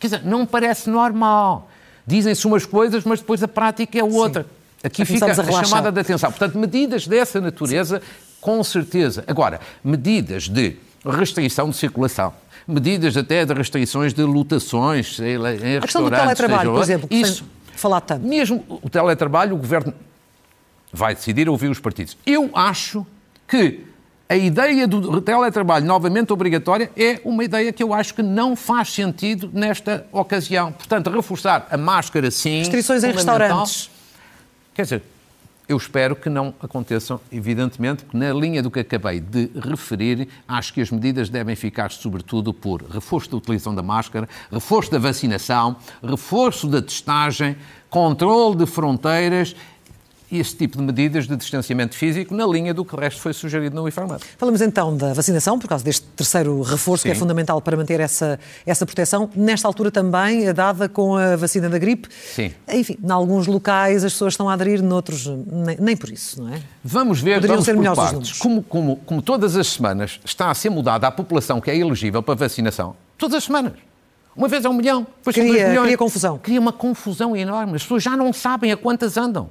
Quer 0.00 0.06
dizer, 0.06 0.24
não 0.24 0.46
parece 0.46 0.88
normal. 0.88 1.70
Dizem-se 2.06 2.46
umas 2.46 2.64
coisas, 2.64 3.04
mas 3.04 3.20
depois 3.20 3.42
a 3.42 3.48
prática 3.48 3.98
é 3.98 4.02
outra. 4.02 4.44
Sim. 4.44 4.48
Aqui 4.84 5.04
fica 5.04 5.26
a, 5.26 5.30
a 5.30 5.64
chamada 5.64 5.92
de 5.92 6.00
atenção. 6.00 6.30
Portanto, 6.30 6.56
medidas 6.56 7.06
dessa 7.06 7.38
natureza, 7.38 8.00
Sim. 8.00 8.06
com 8.40 8.64
certeza. 8.64 9.24
Agora, 9.26 9.60
medidas 9.82 10.48
de 10.48 10.76
restrição 11.04 11.68
de 11.68 11.76
circulação, 11.76 12.32
medidas 12.66 13.16
até 13.16 13.44
de 13.44 13.52
restrições 13.52 14.12
de 14.14 14.22
lotações 14.22 15.18
em 15.18 15.32
restaurantes. 15.32 15.76
A 15.76 15.80
questão 15.80 16.04
do 16.04 16.10
teletrabalho, 16.10 16.72
por 16.72 16.82
exemplo, 16.82 17.08
que 17.08 17.16
isso, 17.16 17.44
falar 17.76 18.00
tanto. 18.00 18.26
Mesmo 18.26 18.64
o 18.68 18.88
teletrabalho, 18.88 19.54
o 19.54 19.58
Governo 19.58 19.92
vai 20.92 21.14
decidir 21.14 21.48
ouvir 21.48 21.68
os 21.68 21.80
partidos. 21.80 22.16
Eu 22.24 22.50
acho 22.54 23.06
que 23.46 23.84
a 24.28 24.36
ideia 24.36 24.88
do 24.88 25.20
teletrabalho 25.20 25.84
novamente 25.84 26.32
obrigatória 26.32 26.90
é 26.96 27.20
uma 27.24 27.44
ideia 27.44 27.72
que 27.72 27.82
eu 27.82 27.92
acho 27.92 28.14
que 28.14 28.22
não 28.22 28.56
faz 28.56 28.92
sentido 28.92 29.50
nesta 29.52 30.06
ocasião. 30.10 30.72
Portanto, 30.72 31.10
reforçar 31.10 31.66
a 31.70 31.76
máscara 31.76 32.30
sim. 32.30 32.58
Restrições 32.58 33.04
em 33.04 33.12
restaurantes. 33.12 33.90
Quer 34.72 34.82
dizer, 34.82 35.02
eu 35.66 35.76
espero 35.76 36.14
que 36.14 36.28
não 36.28 36.54
aconteçam, 36.60 37.18
evidentemente, 37.32 38.04
porque 38.04 38.16
na 38.18 38.32
linha 38.32 38.62
do 38.62 38.70
que 38.70 38.80
acabei 38.80 39.18
de 39.18 39.50
referir, 39.54 40.28
acho 40.46 40.74
que 40.74 40.80
as 40.80 40.90
medidas 40.90 41.30
devem 41.30 41.56
ficar, 41.56 41.90
sobretudo, 41.90 42.52
por 42.52 42.82
reforço 42.82 43.30
da 43.30 43.36
utilização 43.38 43.74
da 43.74 43.82
máscara, 43.82 44.28
reforço 44.52 44.90
da 44.90 44.98
vacinação, 44.98 45.76
reforço 46.02 46.66
da 46.66 46.82
testagem, 46.82 47.56
controle 47.88 48.56
de 48.56 48.66
fronteiras 48.66 49.56
esse 50.38 50.56
tipo 50.56 50.78
de 50.78 50.82
medidas 50.82 51.26
de 51.26 51.36
distanciamento 51.36 51.94
físico 51.94 52.34
na 52.34 52.46
linha 52.46 52.72
do 52.72 52.84
que 52.84 52.94
o 52.94 52.98
resto 52.98 53.20
foi 53.20 53.32
sugerido 53.32 53.74
no 53.74 53.86
IFARMAT. 53.88 54.22
Falamos 54.36 54.60
então 54.60 54.96
da 54.96 55.12
vacinação, 55.12 55.58
por 55.58 55.68
causa 55.68 55.84
deste 55.84 56.06
terceiro 56.16 56.60
reforço 56.62 57.02
Sim. 57.02 57.08
que 57.08 57.12
é 57.12 57.14
fundamental 57.14 57.60
para 57.60 57.76
manter 57.76 58.00
essa, 58.00 58.38
essa 58.66 58.84
proteção. 58.84 59.30
Nesta 59.34 59.68
altura 59.68 59.90
também, 59.90 60.52
dada 60.52 60.88
com 60.88 61.16
a 61.16 61.36
vacina 61.36 61.68
da 61.68 61.78
gripe. 61.78 62.08
Sim. 62.34 62.52
Enfim, 62.68 62.98
em 63.02 63.10
alguns 63.10 63.46
locais 63.46 64.04
as 64.04 64.12
pessoas 64.12 64.34
estão 64.34 64.48
a 64.48 64.52
aderir, 64.54 64.82
noutros 64.82 65.26
nem, 65.26 65.76
nem 65.78 65.96
por 65.96 66.10
isso, 66.10 66.42
não 66.42 66.52
é? 66.52 66.60
Vamos 66.82 67.20
ver, 67.20 67.34
Poderiam 67.36 67.56
vamos 67.56 67.64
ser 67.64 67.76
melhores 67.76 67.98
partes. 67.98 68.38
Como, 68.38 68.62
como, 68.62 68.96
como 68.96 69.22
todas 69.22 69.56
as 69.56 69.66
semanas 69.68 70.20
está 70.24 70.50
a 70.50 70.54
ser 70.54 70.70
mudada 70.70 71.06
a 71.06 71.10
população 71.10 71.60
que 71.60 71.70
é 71.70 71.76
elegível 71.76 72.22
para 72.22 72.34
vacinação, 72.34 72.96
todas 73.18 73.36
as 73.36 73.44
semanas. 73.44 73.72
Uma 74.36 74.48
vez 74.48 74.64
é 74.64 74.68
um 74.68 74.72
milhão, 74.72 75.06
depois 75.18 75.34
cria, 75.34 75.46
são 75.46 75.54
dois 75.54 75.68
milhões. 75.68 75.86
Cria 75.86 75.98
confusão. 75.98 76.38
Cria 76.38 76.60
uma 76.60 76.72
confusão 76.72 77.36
enorme. 77.36 77.76
As 77.76 77.82
pessoas 77.82 78.02
já 78.02 78.16
não 78.16 78.32
sabem 78.32 78.72
a 78.72 78.76
quantas 78.76 79.16
andam. 79.16 79.48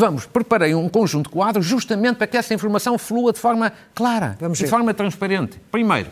Vamos, 0.00 0.24
preparei 0.24 0.74
um 0.74 0.88
conjunto 0.88 1.26
de 1.28 1.32
quadros 1.34 1.66
justamente 1.66 2.16
para 2.16 2.26
que 2.26 2.34
essa 2.34 2.54
informação 2.54 2.96
flua 2.96 3.34
de 3.34 3.38
forma 3.38 3.70
clara, 3.94 4.34
Vamos 4.40 4.56
de 4.56 4.64
ver. 4.64 4.70
forma 4.70 4.94
transparente. 4.94 5.60
Primeiro, 5.70 6.08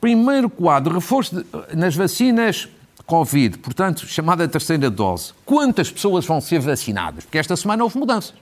primeiro 0.00 0.50
quadro, 0.50 0.92
reforço 0.92 1.36
de, 1.36 1.76
nas 1.76 1.94
vacinas 1.94 2.68
Covid, 3.06 3.58
portanto, 3.58 4.04
chamada 4.08 4.48
terceira 4.48 4.90
dose. 4.90 5.32
Quantas 5.44 5.88
pessoas 5.88 6.26
vão 6.26 6.40
ser 6.40 6.58
vacinadas? 6.58 7.22
Porque 7.22 7.38
esta 7.38 7.54
semana 7.54 7.84
houve 7.84 7.96
mudanças. 7.96 8.34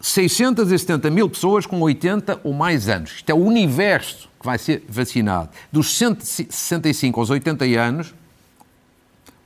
670 0.00 1.10
mil 1.10 1.28
pessoas 1.28 1.66
com 1.66 1.80
80 1.80 2.40
ou 2.44 2.52
mais 2.52 2.88
anos. 2.88 3.16
Isto 3.16 3.30
é 3.30 3.34
o 3.34 3.38
universo 3.38 4.28
que 4.38 4.46
vai 4.46 4.58
ser 4.58 4.84
vacinado. 4.88 5.48
Dos 5.72 5.92
165 5.98 7.18
aos 7.18 7.30
80 7.30 7.64
anos, 7.64 8.14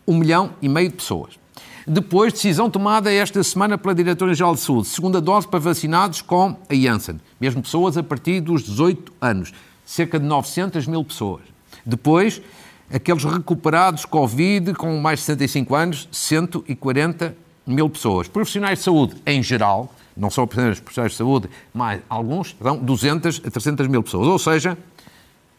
um 0.06 0.18
milhão 0.18 0.52
e 0.60 0.68
meio 0.68 0.90
de 0.90 0.96
pessoas. 0.96 1.39
Depois, 1.92 2.32
decisão 2.32 2.70
tomada 2.70 3.12
esta 3.12 3.42
semana 3.42 3.76
pela 3.76 3.92
Diretora-Geral 3.92 4.54
de 4.54 4.60
Saúde. 4.60 4.86
Segunda 4.86 5.20
dose 5.20 5.48
para 5.48 5.58
vacinados 5.58 6.22
com 6.22 6.56
a 6.68 6.72
Janssen. 6.72 7.20
Mesmo 7.40 7.60
pessoas 7.62 7.96
a 7.98 8.02
partir 8.04 8.40
dos 8.40 8.62
18 8.62 9.12
anos. 9.20 9.52
Cerca 9.84 10.16
de 10.16 10.24
900 10.24 10.86
mil 10.86 11.02
pessoas. 11.02 11.42
Depois, 11.84 12.40
aqueles 12.94 13.24
recuperados 13.24 14.04
Covid 14.04 14.72
com 14.74 15.00
mais 15.00 15.18
de 15.18 15.24
65 15.24 15.74
anos, 15.74 16.08
140 16.12 17.34
mil 17.66 17.90
pessoas. 17.90 18.28
Profissionais 18.28 18.78
de 18.78 18.84
saúde 18.84 19.16
em 19.26 19.42
geral, 19.42 19.92
não 20.16 20.30
só 20.30 20.46
profissionais 20.46 21.10
de 21.10 21.18
saúde, 21.18 21.50
mas 21.74 22.00
alguns, 22.08 22.54
são 22.62 22.76
200 22.78 23.42
a 23.44 23.50
300 23.50 23.88
mil 23.88 24.04
pessoas. 24.04 24.28
Ou 24.28 24.38
seja, 24.38 24.78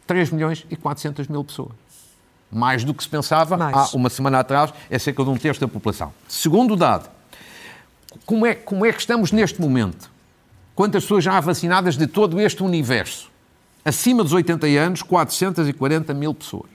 3 0.06 0.30
milhões 0.30 0.64
e 0.70 0.76
400 0.76 1.28
mil 1.28 1.44
pessoas. 1.44 1.72
Mais 2.52 2.84
do 2.84 2.92
que 2.92 3.02
se 3.02 3.08
pensava 3.08 3.56
mais. 3.56 3.74
há 3.74 3.96
uma 3.96 4.10
semana 4.10 4.40
atrás, 4.40 4.72
é 4.90 4.98
cerca 4.98 5.24
de 5.24 5.30
um 5.30 5.36
terço 5.36 5.60
da 5.60 5.66
população. 5.66 6.12
Segundo 6.28 6.76
dado, 6.76 7.08
como 8.26 8.44
é, 8.44 8.54
como 8.54 8.84
é 8.84 8.92
que 8.92 9.00
estamos 9.00 9.32
neste 9.32 9.60
momento? 9.60 10.10
Quantas 10.74 11.04
pessoas 11.04 11.24
já 11.24 11.36
há 11.36 11.40
vacinadas 11.40 11.96
de 11.96 12.06
todo 12.06 12.38
este 12.40 12.62
universo? 12.62 13.30
Acima 13.84 14.22
dos 14.22 14.32
80 14.32 14.66
anos, 14.66 15.02
440 15.02 16.14
mil 16.14 16.34
pessoas. 16.34 16.70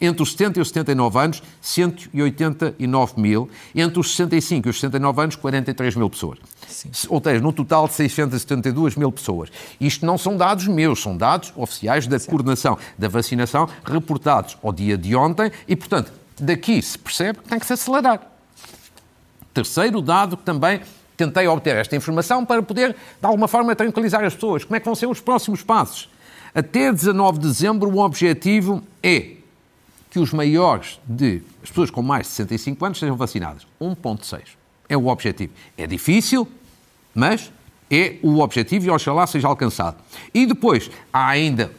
Entre 0.00 0.22
os 0.22 0.32
70 0.32 0.58
e 0.58 0.62
os 0.62 0.68
79 0.68 1.18
anos, 1.18 1.42
189 1.60 3.20
mil. 3.20 3.50
Entre 3.74 4.00
os 4.00 4.10
65 4.10 4.68
e 4.68 4.70
os 4.70 4.76
69 4.76 5.22
anos, 5.22 5.36
43 5.36 5.94
mil 5.96 6.08
pessoas. 6.08 6.38
Sim. 6.66 6.90
Ou 7.08 7.22
seja, 7.22 7.40
no 7.40 7.52
total 7.52 7.86
de 7.86 7.94
672 7.94 8.96
mil 8.96 9.12
pessoas. 9.12 9.50
Isto 9.80 10.06
não 10.06 10.16
são 10.16 10.36
dados 10.36 10.66
meus, 10.66 11.02
são 11.02 11.16
dados 11.16 11.52
oficiais 11.54 12.06
da 12.06 12.18
Sim. 12.18 12.30
coordenação 12.30 12.78
da 12.98 13.08
vacinação, 13.08 13.68
reportados 13.84 14.56
ao 14.62 14.72
dia 14.72 14.96
de 14.96 15.14
ontem 15.14 15.52
e, 15.68 15.76
portanto, 15.76 16.12
daqui 16.38 16.80
se 16.80 16.98
percebe 16.98 17.40
que 17.40 17.48
tem 17.48 17.58
que 17.58 17.66
se 17.66 17.74
acelerar. 17.74 18.22
Terceiro 19.52 20.00
dado 20.00 20.36
que 20.36 20.44
também 20.44 20.80
tentei 21.16 21.46
obter 21.46 21.76
esta 21.76 21.94
informação 21.94 22.46
para 22.46 22.62
poder, 22.62 22.92
de 22.92 23.26
alguma 23.26 23.46
forma, 23.46 23.76
tranquilizar 23.76 24.24
as 24.24 24.34
pessoas. 24.34 24.64
Como 24.64 24.76
é 24.76 24.80
que 24.80 24.86
vão 24.86 24.94
ser 24.94 25.06
os 25.06 25.20
próximos 25.20 25.62
passos? 25.62 26.08
Até 26.54 26.90
19 26.90 27.38
de 27.38 27.48
dezembro, 27.48 27.90
o 27.90 27.98
objetivo 27.98 28.82
é 29.02 29.39
que 30.10 30.18
os 30.18 30.32
maiores 30.32 31.00
de 31.06 31.42
as 31.62 31.68
pessoas 31.68 31.90
com 31.90 32.02
mais 32.02 32.26
de 32.26 32.32
65 32.32 32.84
anos 32.84 32.98
sejam 32.98 33.16
vacinadas. 33.16 33.66
1.6 33.80 34.40
é 34.88 34.96
o 34.96 35.06
objetivo. 35.06 35.52
É 35.78 35.86
difícil, 35.86 36.46
mas 37.14 37.52
é 37.88 38.16
o 38.22 38.40
objetivo 38.40 38.86
e 38.86 38.90
oxalá 38.90 39.26
seja 39.26 39.46
alcançado. 39.46 39.96
E 40.34 40.44
depois 40.44 40.90
há 41.12 41.28
ainda 41.28 41.72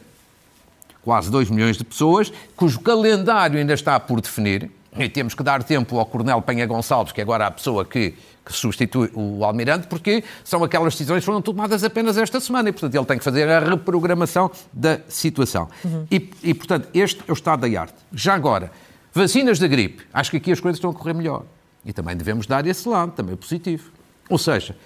quase 1.02 1.30
2 1.30 1.50
milhões 1.50 1.76
de 1.76 1.84
pessoas 1.84 2.32
cujo 2.56 2.80
calendário 2.80 3.58
ainda 3.58 3.74
está 3.74 4.00
por 4.00 4.20
definir. 4.20 4.70
E 4.96 5.08
temos 5.08 5.34
que 5.34 5.42
dar 5.42 5.62
tempo 5.62 5.98
ao 5.98 6.04
Coronel 6.04 6.42
Penha 6.42 6.66
Gonçalves, 6.66 7.12
que 7.12 7.20
é 7.20 7.24
agora 7.24 7.46
a 7.46 7.50
pessoa 7.50 7.84
que 7.84 8.14
que 8.44 8.52
substitui 8.52 9.10
o 9.14 9.44
Almirante, 9.44 9.86
porque 9.86 10.24
são 10.44 10.64
aquelas 10.64 10.94
decisões 10.94 11.20
que 11.20 11.26
foram 11.26 11.40
tomadas 11.40 11.84
apenas 11.84 12.16
esta 12.16 12.40
semana 12.40 12.68
e, 12.68 12.72
portanto, 12.72 12.94
ele 12.94 13.04
tem 13.04 13.18
que 13.18 13.24
fazer 13.24 13.48
a 13.48 13.60
reprogramação 13.60 14.50
da 14.72 15.00
situação. 15.08 15.68
Uhum. 15.84 16.06
E, 16.10 16.30
e, 16.42 16.54
portanto, 16.54 16.88
este 16.92 17.22
é 17.26 17.30
o 17.30 17.34
estado 17.34 17.68
da 17.68 17.80
arte. 17.80 17.94
Já 18.12 18.34
agora, 18.34 18.72
vacinas 19.14 19.58
da 19.58 19.68
gripe, 19.68 20.04
acho 20.12 20.30
que 20.30 20.38
aqui 20.38 20.52
as 20.52 20.60
coisas 20.60 20.78
estão 20.78 20.90
a 20.90 20.94
correr 20.94 21.14
melhor. 21.14 21.44
E 21.84 21.92
também 21.92 22.16
devemos 22.16 22.46
dar 22.46 22.66
esse 22.66 22.88
lado, 22.88 23.12
também 23.12 23.34
é 23.34 23.36
positivo. 23.36 23.90
Ou 24.28 24.38
seja, 24.38 24.76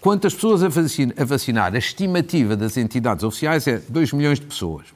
quantas 0.00 0.34
pessoas 0.34 0.62
a, 0.62 0.68
vacina, 0.68 1.14
a 1.16 1.24
vacinar? 1.24 1.74
A 1.74 1.78
estimativa 1.78 2.56
das 2.56 2.76
entidades 2.76 3.22
oficiais 3.22 3.66
é 3.66 3.80
2 3.88 4.12
milhões 4.12 4.40
de 4.40 4.46
pessoas. 4.46 4.86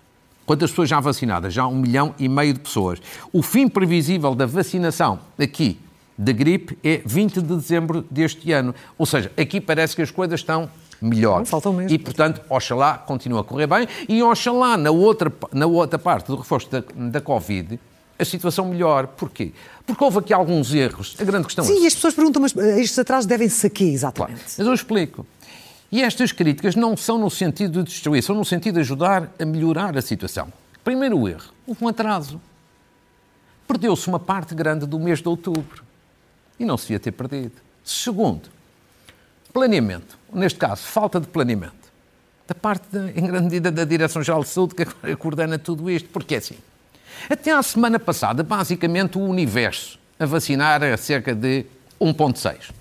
Quantas 0.46 0.70
pessoas 0.70 0.88
já 0.88 1.00
vacinadas? 1.00 1.54
Já 1.54 1.66
um 1.66 1.76
milhão 1.76 2.14
e 2.18 2.28
meio 2.28 2.52
de 2.52 2.60
pessoas. 2.60 3.00
O 3.32 3.42
fim 3.42 3.68
previsível 3.68 4.34
da 4.34 4.46
vacinação 4.46 5.18
aqui 5.38 5.78
da 6.16 6.32
gripe 6.32 6.78
é 6.84 7.00
20 7.04 7.40
de 7.40 7.56
dezembro 7.56 8.04
deste 8.10 8.52
ano. 8.52 8.74
Ou 8.98 9.06
seja, 9.06 9.32
aqui 9.36 9.60
parece 9.60 9.96
que 9.96 10.02
as 10.02 10.10
coisas 10.10 10.40
estão 10.40 10.70
melhor. 11.00 11.38
Não 11.38 11.46
faltam 11.46 11.72
mesmo. 11.72 11.92
E, 11.92 11.98
portanto, 11.98 12.40
Oxalá 12.48 12.98
continua 12.98 13.40
a 13.40 13.44
correr 13.44 13.66
bem 13.66 13.88
e 14.08 14.22
Oxalá, 14.22 14.76
na 14.76 14.90
outra, 14.90 15.32
na 15.52 15.66
outra 15.66 15.98
parte 15.98 16.26
do 16.26 16.36
reforço 16.36 16.70
da, 16.70 16.82
da 16.94 17.20
Covid, 17.20 17.78
a 18.18 18.24
situação 18.24 18.66
melhor. 18.66 19.06
Porquê? 19.08 19.52
Porque 19.86 20.02
houve 20.02 20.18
aqui 20.18 20.32
alguns 20.32 20.72
erros. 20.72 21.16
A 21.18 21.24
grande 21.24 21.46
questão 21.46 21.64
Sim, 21.64 21.78
é... 21.78 21.80
e 21.80 21.86
as 21.86 21.94
pessoas 21.94 22.14
perguntam, 22.14 22.40
mas 22.40 22.56
eh, 22.56 22.80
estes 22.80 22.98
atrasos 22.98 23.26
devem-se 23.26 23.66
a 23.66 23.70
quê, 23.70 23.84
exatamente? 23.84 24.38
Claro. 24.38 24.54
Mas 24.58 24.66
eu 24.66 24.74
explico. 24.74 25.26
E 25.94 26.02
estas 26.02 26.32
críticas 26.32 26.74
não 26.74 26.96
são 26.96 27.16
no 27.18 27.30
sentido 27.30 27.84
de 27.84 27.88
destruir, 27.88 28.20
são 28.20 28.34
no 28.34 28.44
sentido 28.44 28.74
de 28.74 28.80
ajudar 28.80 29.30
a 29.38 29.44
melhorar 29.44 29.96
a 29.96 30.02
situação. 30.02 30.52
Primeiro 30.82 31.28
erro, 31.28 31.52
houve 31.64 31.84
um 31.84 31.86
atraso. 31.86 32.40
Perdeu-se 33.64 34.08
uma 34.08 34.18
parte 34.18 34.56
grande 34.56 34.86
do 34.86 34.98
mês 34.98 35.22
de 35.22 35.28
outubro 35.28 35.84
e 36.58 36.64
não 36.64 36.76
se 36.76 36.86
devia 36.86 36.98
ter 36.98 37.12
perdido. 37.12 37.52
Segundo, 37.84 38.48
planeamento. 39.52 40.18
Neste 40.32 40.58
caso, 40.58 40.82
falta 40.82 41.20
de 41.20 41.28
planeamento. 41.28 41.92
Da 42.44 42.56
parte, 42.56 42.88
de, 42.90 43.16
em 43.16 43.24
grande 43.24 43.44
medida, 43.44 43.70
da 43.70 43.84
Direção-Geral 43.84 44.42
de 44.42 44.48
Saúde, 44.48 44.74
que 44.74 45.14
coordena 45.14 45.60
tudo 45.60 45.88
isto. 45.88 46.08
Porque 46.08 46.34
é 46.34 46.38
assim. 46.38 46.56
Até 47.30 47.52
à 47.52 47.62
semana 47.62 48.00
passada, 48.00 48.42
basicamente, 48.42 49.16
o 49.16 49.20
universo 49.20 49.96
a 50.18 50.26
vacinar 50.26 50.82
era 50.82 50.96
cerca 50.96 51.32
de 51.32 51.64
1,6. 52.00 52.72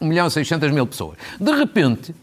1 0.00 0.06
milhão 0.06 0.28
e 0.28 0.30
600 0.30 0.70
mil 0.70 0.86
pessoas. 0.86 1.18
De 1.40 1.50
repente, 1.50 2.14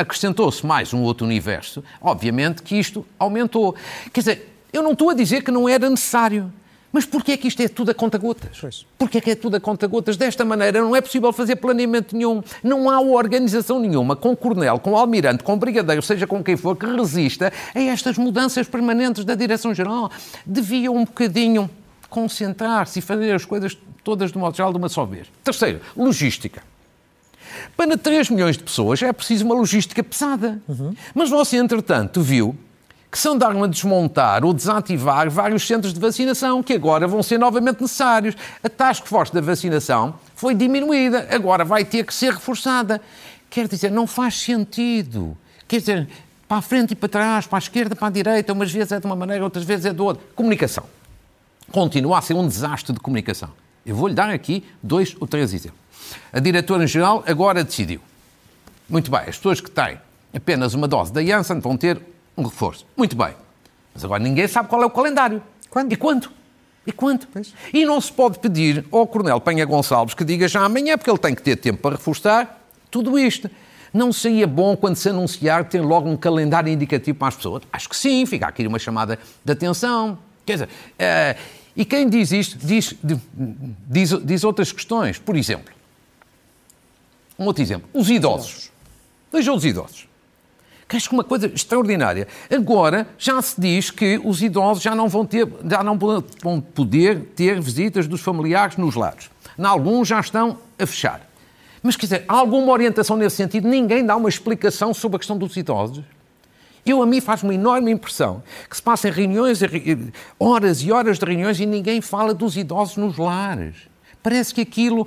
acrescentou-se 0.00 0.64
mais 0.64 0.94
um 0.94 1.02
outro 1.02 1.26
universo. 1.26 1.84
Obviamente 2.00 2.62
que 2.62 2.76
isto 2.76 3.06
aumentou. 3.18 3.74
Quer 4.12 4.20
dizer, 4.20 4.56
eu 4.72 4.82
não 4.82 4.92
estou 4.92 5.10
a 5.10 5.14
dizer 5.14 5.42
que 5.42 5.50
não 5.50 5.68
era 5.68 5.88
necessário. 5.88 6.52
Mas 6.92 7.04
porquê 7.04 7.32
é 7.32 7.36
que 7.36 7.46
isto 7.46 7.62
é 7.62 7.68
tudo 7.68 7.92
a 7.92 7.94
conta-gotas? 7.94 8.84
Porquê 8.98 9.18
é 9.18 9.20
que 9.20 9.30
é 9.30 9.34
tudo 9.36 9.56
a 9.56 9.60
conta-gotas? 9.60 10.16
Desta 10.16 10.44
maneira 10.44 10.80
não 10.80 10.96
é 10.96 11.00
possível 11.00 11.32
fazer 11.32 11.56
planeamento 11.56 12.16
nenhum. 12.16 12.42
Não 12.64 12.90
há 12.90 13.00
organização 13.00 13.78
nenhuma 13.78 14.16
com 14.16 14.34
coronel, 14.34 14.78
com 14.80 14.96
almirante, 14.96 15.44
com 15.44 15.56
brigadeiro, 15.56 16.02
seja 16.02 16.26
com 16.26 16.42
quem 16.42 16.56
for, 16.56 16.74
que 16.74 16.86
resista 16.86 17.52
a 17.74 17.80
estas 17.80 18.18
mudanças 18.18 18.66
permanentes 18.66 19.24
da 19.24 19.36
Direção-Geral. 19.36 20.10
Devia 20.44 20.90
um 20.90 21.04
bocadinho 21.04 21.70
concentrar-se 22.08 22.98
e 22.98 23.02
fazer 23.02 23.32
as 23.32 23.44
coisas 23.44 23.78
todas 24.02 24.32
de 24.32 24.38
modo 24.38 24.56
geral 24.56 24.72
de 24.72 24.78
uma 24.78 24.88
só 24.88 25.04
vez. 25.04 25.28
Terceiro, 25.44 25.80
logística. 25.96 26.69
Para 27.76 27.96
3 27.96 28.30
milhões 28.30 28.56
de 28.56 28.64
pessoas 28.64 29.02
é 29.02 29.12
preciso 29.12 29.44
uma 29.44 29.54
logística 29.54 30.02
pesada. 30.02 30.60
Uhum. 30.68 30.94
Mas 31.14 31.30
você, 31.30 31.56
entretanto, 31.56 32.20
viu 32.22 32.56
que 33.10 33.18
se 33.18 33.28
andaram 33.28 33.64
a 33.64 33.66
desmontar 33.66 34.44
ou 34.44 34.52
desativar 34.52 35.28
vários 35.28 35.66
centros 35.66 35.92
de 35.92 35.98
vacinação 35.98 36.62
que 36.62 36.72
agora 36.72 37.08
vão 37.08 37.22
ser 37.22 37.38
novamente 37.38 37.80
necessários. 37.80 38.36
A 38.62 38.68
task 38.68 39.06
force 39.06 39.34
da 39.34 39.40
vacinação 39.40 40.14
foi 40.36 40.54
diminuída, 40.54 41.26
agora 41.30 41.64
vai 41.64 41.84
ter 41.84 42.04
que 42.04 42.14
ser 42.14 42.32
reforçada. 42.34 43.00
Quer 43.48 43.66
dizer, 43.66 43.90
não 43.90 44.06
faz 44.06 44.40
sentido. 44.40 45.36
Quer 45.66 45.80
dizer, 45.80 46.08
para 46.46 46.58
a 46.58 46.62
frente 46.62 46.92
e 46.92 46.94
para 46.94 47.08
trás, 47.08 47.46
para 47.46 47.58
a 47.58 47.60
esquerda, 47.60 47.96
para 47.96 48.06
a 48.06 48.10
direita, 48.10 48.52
umas 48.52 48.70
vezes 48.70 48.92
é 48.92 49.00
de 49.00 49.06
uma 49.06 49.16
maneira, 49.16 49.42
outras 49.42 49.64
vezes 49.64 49.86
é 49.86 49.92
de 49.92 50.00
outra. 50.00 50.22
Comunicação. 50.36 50.84
Continua 51.72 52.18
a 52.18 52.22
ser 52.22 52.34
um 52.34 52.46
desastre 52.46 52.92
de 52.92 53.00
comunicação. 53.00 53.50
Eu 53.84 53.96
vou-lhe 53.96 54.14
dar 54.14 54.30
aqui 54.30 54.64
dois 54.82 55.16
ou 55.18 55.26
três 55.26 55.52
exemplos. 55.52 55.79
A 56.32 56.40
diretora-geral 56.40 57.24
agora 57.26 57.64
decidiu. 57.64 58.00
Muito 58.88 59.10
bem, 59.10 59.20
as 59.20 59.36
pessoas 59.36 59.60
que 59.60 59.70
têm 59.70 59.98
apenas 60.34 60.74
uma 60.74 60.88
dose 60.88 61.12
da 61.12 61.22
Janssen 61.22 61.60
vão 61.60 61.76
ter 61.76 62.00
um 62.36 62.42
reforço. 62.42 62.86
Muito 62.96 63.16
bem. 63.16 63.34
Mas 63.94 64.04
agora 64.04 64.22
ninguém 64.22 64.46
sabe 64.48 64.68
qual 64.68 64.82
é 64.82 64.86
o 64.86 64.90
calendário. 64.90 65.42
Quando? 65.68 65.92
E 65.92 65.96
quanto? 65.96 66.32
E 66.86 66.92
quanto? 66.92 67.28
Pois. 67.32 67.54
E 67.72 67.84
não 67.84 68.00
se 68.00 68.12
pode 68.12 68.38
pedir 68.38 68.84
ao 68.90 69.06
Coronel 69.06 69.40
Penha 69.40 69.64
Gonçalves 69.64 70.14
que 70.14 70.24
diga 70.24 70.48
já 70.48 70.64
amanhã, 70.64 70.96
porque 70.96 71.10
ele 71.10 71.18
tem 71.18 71.34
que 71.34 71.42
ter 71.42 71.56
tempo 71.56 71.80
para 71.80 71.96
reforçar 71.96 72.60
tudo 72.90 73.18
isto. 73.18 73.50
Não 73.92 74.12
seria 74.12 74.46
bom 74.46 74.76
quando 74.76 74.96
se 74.96 75.08
anunciar 75.08 75.64
ter 75.64 75.80
logo 75.80 76.08
um 76.08 76.16
calendário 76.16 76.72
indicativo 76.72 77.18
para 77.18 77.28
as 77.28 77.36
pessoas? 77.36 77.62
Acho 77.72 77.88
que 77.88 77.96
sim, 77.96 78.24
fica 78.24 78.46
aqui 78.46 78.66
uma 78.66 78.78
chamada 78.78 79.18
de 79.44 79.52
atenção. 79.52 80.18
Quer 80.46 80.52
dizer, 80.52 80.68
uh, 80.68 81.40
e 81.76 81.84
quem 81.84 82.08
diz 82.08 82.32
isto 82.32 82.58
diz, 82.58 82.94
diz, 83.86 84.10
diz 84.24 84.44
outras 84.44 84.72
questões. 84.72 85.18
Por 85.18 85.36
exemplo, 85.36 85.72
um 87.40 87.46
outro 87.46 87.62
exemplo, 87.62 87.88
os 87.92 88.10
idosos. 88.10 88.70
Vejam 89.32 89.56
os 89.56 89.64
idosos 89.64 90.10
que 90.90 90.96
acho 90.96 91.08
que 91.08 91.14
uma 91.14 91.22
coisa 91.22 91.46
extraordinária. 91.46 92.26
Agora 92.52 93.06
já 93.16 93.40
se 93.40 93.60
diz 93.60 93.92
que 93.92 94.20
os 94.24 94.42
idosos 94.42 94.82
já 94.82 94.92
não 94.92 95.08
vão, 95.08 95.24
ter, 95.24 95.46
já 95.64 95.84
não 95.84 95.96
vão 95.96 96.60
poder 96.60 97.26
ter 97.36 97.60
visitas 97.60 98.08
dos 98.08 98.20
familiares 98.20 98.76
nos 98.76 98.96
lares. 98.96 99.30
Em 99.56 99.64
alguns 99.64 100.08
já 100.08 100.18
estão 100.18 100.58
a 100.76 100.84
fechar. 100.84 101.20
Mas, 101.80 101.94
quer 101.94 102.06
dizer, 102.06 102.24
há 102.26 102.34
alguma 102.34 102.72
orientação 102.72 103.16
nesse 103.16 103.36
sentido? 103.36 103.68
Ninguém 103.68 104.04
dá 104.04 104.16
uma 104.16 104.28
explicação 104.28 104.92
sobre 104.92 105.16
a 105.16 105.18
questão 105.20 105.38
dos 105.38 105.56
idosos? 105.56 106.04
Eu, 106.84 107.00
a 107.02 107.06
mim, 107.06 107.20
faz 107.20 107.42
uma 107.44 107.54
enorme 107.54 107.92
impressão 107.92 108.42
que 108.68 108.74
se 108.74 108.82
passem 108.82 109.12
reuniões, 109.12 109.60
horas 110.38 110.82
e 110.82 110.90
horas 110.90 111.18
de 111.18 111.24
reuniões 111.24 111.60
e 111.60 111.66
ninguém 111.66 112.00
fala 112.00 112.34
dos 112.34 112.56
idosos 112.56 112.96
nos 112.96 113.16
lares. 113.16 113.76
Parece 114.22 114.52
que 114.52 114.60
aquilo 114.62 115.06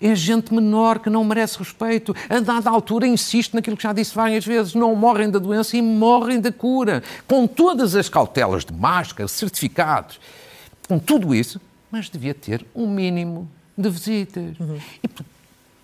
é 0.00 0.14
gente 0.14 0.54
menor 0.54 0.98
que 0.98 1.10
não 1.10 1.22
merece 1.22 1.58
respeito. 1.58 2.14
A 2.28 2.40
dada 2.40 2.70
altura, 2.70 3.06
insisto 3.06 3.54
naquilo 3.54 3.76
que 3.76 3.82
já 3.82 3.92
disse 3.92 4.14
várias 4.14 4.44
vezes: 4.44 4.74
não 4.74 4.94
morrem 4.96 5.30
da 5.30 5.38
doença 5.38 5.76
e 5.76 5.82
morrem 5.82 6.40
da 6.40 6.50
cura. 6.50 7.02
Com 7.26 7.46
todas 7.46 7.94
as 7.94 8.08
cautelas 8.08 8.64
de 8.64 8.72
máscara, 8.72 9.28
certificados, 9.28 10.18
com 10.88 10.98
tudo 10.98 11.34
isso, 11.34 11.60
mas 11.90 12.08
devia 12.08 12.34
ter 12.34 12.64
um 12.74 12.88
mínimo 12.88 13.48
de 13.76 13.90
visitas. 13.90 14.58
Uhum. 14.58 14.78
E 15.02 15.08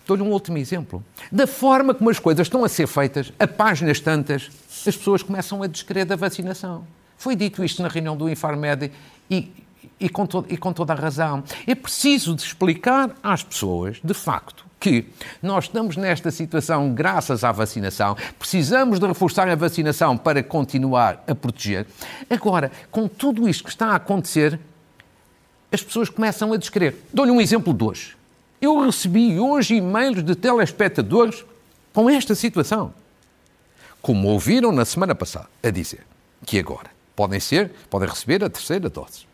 dou-lhe 0.05 0.23
um 0.23 0.31
último 0.31 0.57
exemplo. 0.57 1.03
Da 1.31 1.45
forma 1.45 1.93
como 1.93 2.09
as 2.09 2.17
coisas 2.17 2.47
estão 2.47 2.63
a 2.63 2.69
ser 2.69 2.87
feitas, 2.87 3.31
a 3.37 3.47
páginas 3.47 3.99
tantas, 3.99 4.49
as 4.85 4.95
pessoas 4.95 5.21
começam 5.21 5.61
a 5.61 5.67
descrever 5.67 6.05
da 6.05 6.15
vacinação. 6.15 6.85
Foi 7.17 7.35
dito 7.35 7.63
isto 7.63 7.81
na 7.81 7.87
reunião 7.87 8.15
do 8.15 8.29
Infarmed 8.29 8.91
e 9.29 9.51
e 9.99 10.09
com, 10.09 10.25
to 10.25 10.45
e 10.49 10.57
com 10.57 10.71
toda 10.71 10.93
a 10.93 10.95
razão. 10.95 11.43
É 11.65 11.75
preciso 11.75 12.35
de 12.35 12.41
explicar 12.41 13.11
às 13.21 13.43
pessoas, 13.43 13.97
de 14.03 14.13
facto, 14.13 14.65
que 14.79 15.05
nós 15.41 15.65
estamos 15.65 15.97
nesta 15.97 16.29
situação 16.29 16.93
graças 16.93 17.43
à 17.43 17.51
vacinação, 17.51 18.15
precisamos 18.37 18.99
de 18.99 19.07
reforçar 19.07 19.47
a 19.49 19.55
vacinação 19.55 20.17
para 20.17 20.43
continuar 20.43 21.23
a 21.27 21.33
proteger. 21.33 21.87
Agora, 22.29 22.71
com 22.91 23.07
tudo 23.07 23.49
isto 23.49 23.63
que 23.63 23.69
está 23.69 23.87
a 23.87 23.95
acontecer, 23.95 24.59
as 25.71 25.81
pessoas 25.81 26.09
começam 26.09 26.53
a 26.53 26.57
descrever. 26.57 27.03
Dou-lhe 27.13 27.31
um 27.31 27.41
exemplo 27.41 27.73
de 27.73 27.83
hoje. 27.83 28.15
Eu 28.61 28.85
recebi 28.85 29.39
hoje 29.39 29.75
e-mails 29.75 30.23
de 30.23 30.35
telespectadores 30.35 31.43
com 31.93 32.09
esta 32.09 32.35
situação. 32.35 32.93
Como 34.01 34.29
ouviram 34.29 34.71
na 34.71 34.85
semana 34.85 35.13
passada, 35.13 35.47
a 35.61 35.69
dizer 35.69 36.05
que 36.45 36.59
agora 36.59 36.89
podem 37.15 37.39
ser, 37.39 37.71
podem 37.89 38.07
receber 38.07 38.43
a 38.43 38.49
terceira 38.49 38.89
dose 38.89 39.26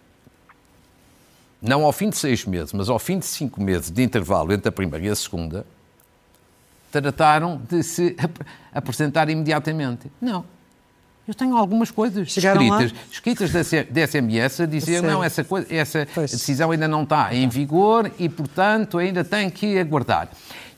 não 1.63 1.86
ao 1.86 1.93
fim 1.93 2.10
de 2.10 2.17
seis 2.17 2.46
meses, 2.46 2.74
mas 2.74 2.89
ao 2.89 3.00
fim 3.00 3.17
de 3.17 3.25
cinco 3.25 3.63
meses 3.63 3.89
de 3.89 4.03
intervalo 4.03 4.51
entre 4.51 4.67
a 4.67 4.72
primeira 4.72 5.05
e 5.05 5.10
a 5.10 5.15
segunda, 5.15 5.65
trataram 6.91 7.60
de 7.70 7.82
se 7.82 8.15
ap 8.20 8.38
apresentar 8.74 9.29
imediatamente. 9.29 10.12
Não. 10.22 10.46
Eu 11.25 11.34
tenho 11.34 11.55
algumas 11.55 11.89
coisas 11.89 12.29
Chegaram 12.29 12.62
escritas, 12.62 12.91
lá? 12.91 13.00
escritas 13.10 13.51
da, 13.51 14.08
SMS 14.08 14.60
a 14.60 14.65
dizer 14.65 15.01
não, 15.01 15.24
essa, 15.24 15.41
coisa, 15.41 15.74
essa 15.74 16.05
decisão 16.17 16.72
ainda 16.72 16.86
não 16.86 17.03
está 17.03 17.34
em 17.34 17.48
vigor 17.48 18.12
e, 18.20 18.27
portanto, 18.27 18.98
ainda 18.98 19.24
tem 19.24 19.50
que 19.50 19.79
aguardar. 19.79 20.29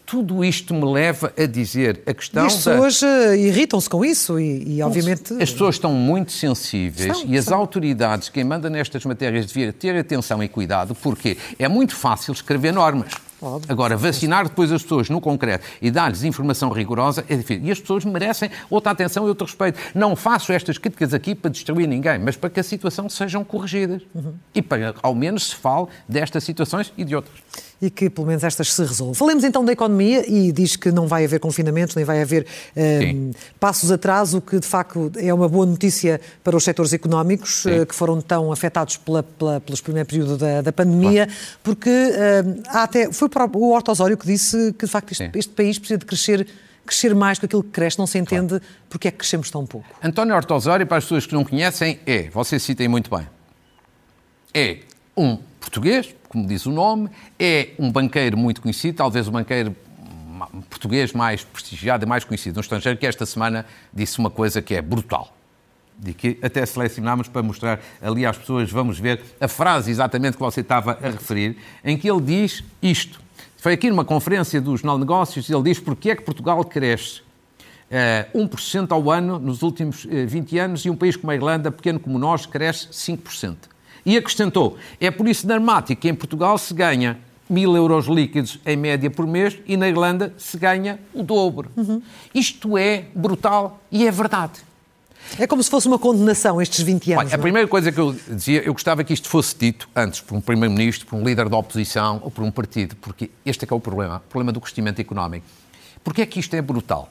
Tudo 0.06 0.46
isto 0.46 0.74
me 0.74 0.86
leva 0.86 1.34
a 1.38 1.46
dizer 1.46 2.02
a 2.06 2.14
questão. 2.14 2.44
E 2.44 2.48
as 2.48 2.56
pessoas 2.56 3.02
da... 3.02 3.08
Eh, 3.08 3.38
irritam-se 3.38 3.90
com 3.90 4.06
isso 4.06 4.40
e, 4.40 4.78
e, 4.78 4.82
obviamente. 4.82 5.34
As 5.34 5.52
pessoas 5.52 5.76
estão 5.76 5.92
muito 5.92 6.32
sensíveis 6.32 7.18
estão, 7.18 7.32
e 7.32 7.38
as 7.38 7.46
estão. 7.46 7.58
autoridades, 7.58 8.30
quem 8.30 8.44
manda 8.44 8.70
nestas 8.70 9.04
matérias, 9.06 9.48
deviam 9.48 9.72
ter 9.72 9.96
atenção 9.98 10.44
e 10.44 10.48
cuidado, 10.48 10.94
porque 10.96 11.38
é 11.58 11.68
muito 11.68 11.96
fácil 11.96 12.34
escrever 12.34 12.72
normas. 12.72 13.12
Óbvio. 13.46 13.72
Agora, 13.72 13.96
vacinar 13.96 14.46
depois 14.46 14.72
as 14.72 14.82
pessoas 14.82 15.10
no 15.10 15.22
concreto 15.22 15.66
e 15.82 15.92
dar-lhes 15.92 16.24
informação 16.24 16.70
rigorosa 16.70 17.24
é 17.30 17.36
difícil. 17.36 17.66
E 17.66 17.72
as 17.72 17.80
pessoas 17.80 18.04
merecem 18.06 18.50
outra 18.70 18.92
atenção 18.92 19.26
e 19.26 19.30
outro 19.30 19.46
respeito. 19.46 19.80
Não 19.94 20.16
faço 20.16 20.52
estas 20.52 20.78
críticas 20.78 21.14
aqui 21.14 21.36
para 21.36 21.52
destruir 21.52 21.88
ninguém, 21.88 22.18
mas 22.20 22.36
para 22.36 22.50
que 22.50 22.60
a 22.60 22.64
situação 22.64 23.08
sejam 23.08 23.44
corrigidas. 23.44 24.02
Uhum. 24.14 24.34
E 24.54 24.62
para, 24.62 24.96
ao 25.02 25.14
menos, 25.14 25.50
se 25.50 25.56
fale 25.56 25.88
destas 26.08 26.44
situações 26.44 26.92
e 26.98 27.04
de 27.04 27.16
outras 27.16 27.36
e 27.82 27.90
que 27.90 28.10
pelo 28.10 28.28
menos 28.28 28.44
estas 28.44 28.74
se 28.74 28.82
resolvam. 28.82 29.14
Falemos 29.14 29.44
então 29.44 29.64
da 29.64 29.72
economia 29.72 30.24
e 30.30 30.52
diz 30.52 30.76
que 30.76 30.92
não 30.92 31.08
vai 31.08 31.26
haver 31.26 31.40
confinamentos, 31.40 31.96
nem 31.96 32.06
vai 32.06 32.22
haver 32.22 32.46
um, 32.76 33.32
passos 33.60 33.92
atrás, 33.92 34.34
o 34.34 34.42
que 34.42 34.60
de 34.60 34.68
facto 34.68 35.12
é 35.18 35.34
uma 35.34 35.48
boa 35.48 35.66
notícia 35.66 36.20
para 36.44 36.56
os 36.56 36.64
setores 36.64 36.94
económicos 36.94 37.66
uh, 37.66 37.86
que 37.86 37.94
foram 37.94 38.22
tão 38.22 38.52
afetados 38.52 38.98
pela, 38.98 39.24
pela, 39.24 39.60
pelos 39.60 39.82
primeiro 39.82 40.08
período 40.08 40.38
da, 40.38 40.62
da 40.62 40.72
pandemia, 40.72 41.26
claro. 41.26 41.42
porque 41.64 41.90
uh, 41.90 42.64
há 42.68 42.84
até, 42.84 43.12
foi 43.12 43.30
o 43.44 43.72
Horto 43.72 43.92
Osório 43.92 44.18
que 44.18 44.26
disse 44.26 44.74
que 44.74 44.86
de 44.86 44.92
facto 44.92 45.12
este, 45.12 45.30
este 45.36 45.54
país 45.54 45.78
precisa 45.78 45.98
de 45.98 46.06
crescer 46.06 46.48
crescer 46.86 47.16
mais 47.16 47.40
que 47.40 47.46
aquilo 47.48 47.64
que 47.64 47.72
cresce, 47.72 47.98
não 47.98 48.06
se 48.06 48.18
entende 48.18 48.60
claro. 48.60 48.64
porque 48.88 49.08
é 49.08 49.12
que 49.12 49.18
crescemos 49.18 49.50
tão 49.50 49.66
pouco. 49.66 49.88
António 50.04 50.36
Osório, 50.52 50.86
para 50.86 50.98
as 50.98 51.04
pessoas 51.04 51.26
que 51.26 51.34
não 51.34 51.44
conhecem, 51.44 52.00
é, 52.06 52.30
vocês 52.30 52.62
citem 52.62 52.88
muito 52.88 53.10
bem, 53.10 53.28
é 54.54 54.80
um 55.18 55.38
português, 55.60 56.14
como 56.30 56.48
diz 56.48 56.66
o 56.66 56.72
nome, 56.72 57.10
é 57.40 57.70
um 57.80 57.92
banqueiro 57.92 58.38
muito 58.38 58.62
conhecido, 58.62 58.98
talvez 58.98 59.28
o 59.28 59.32
banqueiro 59.32 59.76
português 60.70 61.14
mais 61.14 61.44
prestigiado 61.44 62.06
e 62.06 62.08
mais 62.08 62.24
conhecido 62.24 62.56
no 62.56 62.62
estrangeiro, 62.62 63.00
que 63.00 63.08
esta 63.08 63.26
semana 63.26 63.66
disse 63.94 64.20
uma 64.20 64.30
coisa 64.30 64.62
que 64.62 64.76
é 64.76 64.82
brutal. 64.82 65.34
De 65.98 66.14
que 66.14 66.38
até 66.42 66.66
selecionámos 66.66 67.30
para 67.30 67.42
mostrar 67.42 67.80
ali 68.02 68.26
às 68.26 68.38
pessoas, 68.38 68.70
vamos 68.70 69.00
ver 69.00 69.22
a 69.40 69.48
frase 69.48 69.90
exatamente 69.90 70.34
que 70.34 70.44
você 70.44 70.60
estava 70.60 71.00
a 71.02 71.10
referir, 71.10 71.58
em 71.84 71.98
que 71.98 72.10
ele 72.10 72.22
diz 72.22 72.64
isto. 72.82 73.25
Foi 73.66 73.74
aqui 73.74 73.90
numa 73.90 74.06
conferência 74.06 74.62
do 74.62 74.78
Jornal 74.78 74.98
de 74.98 75.00
Negócios, 75.00 75.50
ele 75.50 75.64
diz 75.64 75.80
porque 75.80 76.12
é 76.12 76.16
que 76.16 76.22
Portugal 76.22 76.64
cresce 76.64 77.22
uh, 78.32 78.40
1% 78.40 78.92
ao 78.92 79.10
ano 79.10 79.40
nos 79.40 79.64
últimos 79.64 80.06
uh, 80.06 80.28
20 80.28 80.60
anos 80.60 80.86
e 80.86 80.90
um 80.92 80.96
país 80.96 81.16
como 81.16 81.32
a 81.32 81.36
Irlanda, 81.36 81.72
pequeno 81.72 82.00
como 82.00 82.20
nós, 82.20 82.46
cresce 82.46 82.90
5%. 82.90 83.56
E 84.06 84.18
acrescentou: 84.18 84.78
é 85.02 85.10
por 85.10 85.28
isso 85.28 85.48
dramático 85.48 86.00
que 86.00 86.08
em 86.08 86.14
Portugal 86.14 86.60
se 86.60 86.76
ganha 86.76 87.18
mil 87.50 87.76
euros 87.76 88.06
líquidos 88.06 88.60
em 88.68 88.78
média 88.78 89.10
por 89.10 89.26
mês 89.26 89.58
e 89.66 89.76
na 89.76 89.90
Irlanda 89.90 90.32
se 90.38 90.60
ganha 90.60 91.00
o 91.12 91.24
dobro. 91.24 91.72
Uhum. 91.76 92.04
Isto 92.36 92.78
é 92.78 93.06
brutal 93.16 93.82
e 93.92 94.06
é 94.06 94.12
verdade. 94.12 94.60
É 95.40 95.48
como 95.48 95.62
se 95.62 95.70
fosse 95.70 95.88
uma 95.88 96.00
condenação 96.00 96.62
estes 96.62 96.82
20 96.82 97.14
anos. 97.14 97.26
Olha, 97.26 97.36
a 97.36 97.40
é? 97.40 97.42
primeira 97.42 97.68
coisa 97.68 97.92
que 97.92 98.00
eu 98.00 98.16
dizia, 98.30 98.62
eu 98.64 98.74
gostava 98.74 99.04
que 99.04 99.14
isto 99.14 99.28
fosse 99.28 99.56
dito 99.58 99.90
antes 99.96 100.22
por 100.22 100.36
um 100.36 100.42
primeiro-ministro, 100.42 101.06
por 101.08 101.16
um 101.18 101.24
líder 101.24 101.50
da 101.50 101.58
oposição 101.58 102.20
ou 102.24 102.32
por 102.32 102.44
um 102.44 102.52
partido, 102.52 102.96
porque 102.98 103.30
este 103.46 103.66
é 103.66 103.68
que 103.68 103.74
é 103.74 103.76
o 103.76 103.80
problema, 103.80 104.18
o 104.18 104.30
problema 104.30 104.52
do 104.52 104.62
crescimento 104.62 105.00
económico. 105.00 105.46
Porque 106.04 106.22
é 106.22 106.26
que 106.26 106.40
isto 106.40 106.56
é 106.56 106.62
brutal? 106.62 107.10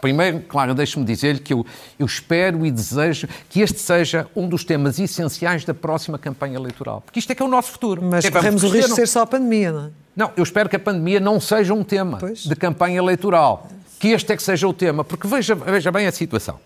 Primeiro, 0.00 0.40
claro, 0.40 0.74
deixe-me 0.74 1.04
dizer-lhe 1.04 1.40
que 1.40 1.52
eu, 1.52 1.66
eu, 1.98 2.06
espero 2.06 2.64
e 2.64 2.70
desejo 2.70 3.28
que 3.48 3.60
este 3.60 3.80
seja 3.80 4.28
um 4.34 4.48
dos 4.48 4.64
temas 4.64 4.98
essenciais 4.98 5.64
da 5.64 5.74
próxima 5.74 6.18
campanha 6.18 6.56
eleitoral. 6.56 7.00
Porque 7.00 7.18
isto 7.18 7.30
é 7.32 7.34
que 7.34 7.42
é 7.42 7.46
o 7.46 7.48
nosso 7.48 7.72
futuro. 7.72 8.02
Mas 8.02 8.24
é, 8.24 8.30
corremos 8.30 8.62
o 8.62 8.68
risco 8.68 8.90
de 8.90 8.94
ser 8.94 9.08
só 9.08 9.22
a 9.22 9.26
pandemia, 9.26 9.72
não 9.72 9.86
é? 9.86 9.90
Não, 10.14 10.32
eu 10.36 10.42
espero 10.42 10.68
que 10.68 10.76
a 10.76 10.80
pandemia 10.80 11.20
não 11.20 11.40
seja 11.40 11.72
um 11.74 11.84
tema 11.84 12.18
pois. 12.18 12.44
de 12.44 12.56
campanha 12.56 12.98
eleitoral. 12.98 13.68
Que 13.98 14.08
este 14.08 14.32
é 14.32 14.36
que 14.36 14.42
seja 14.42 14.66
o 14.68 14.72
tema. 14.72 15.04
Porque 15.04 15.26
veja, 15.26 15.54
veja 15.54 15.90
bem 15.90 16.06
a 16.06 16.12
situação. 16.12 16.60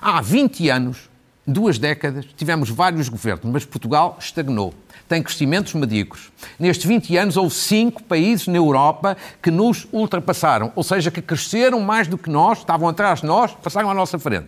Há 0.00 0.20
20 0.20 0.68
anos, 0.68 1.10
duas 1.46 1.78
décadas, 1.78 2.26
tivemos 2.36 2.70
vários 2.70 3.08
governos, 3.08 3.52
mas 3.52 3.64
Portugal 3.64 4.16
estagnou 4.20 4.74
tem 5.08 5.22
crescimentos 5.22 5.72
medíocres. 5.74 6.30
Nestes 6.58 6.86
20 6.86 7.16
anos, 7.16 7.36
houve 7.36 7.54
cinco 7.54 8.02
países 8.02 8.46
na 8.46 8.58
Europa 8.58 9.16
que 9.42 9.50
nos 9.50 9.88
ultrapassaram, 9.90 10.70
ou 10.76 10.82
seja, 10.82 11.10
que 11.10 11.22
cresceram 11.22 11.80
mais 11.80 12.06
do 12.06 12.18
que 12.18 12.28
nós, 12.28 12.58
estavam 12.58 12.88
atrás 12.88 13.22
de 13.22 13.26
nós, 13.26 13.52
passaram 13.54 13.90
à 13.90 13.94
nossa 13.94 14.18
frente. 14.18 14.46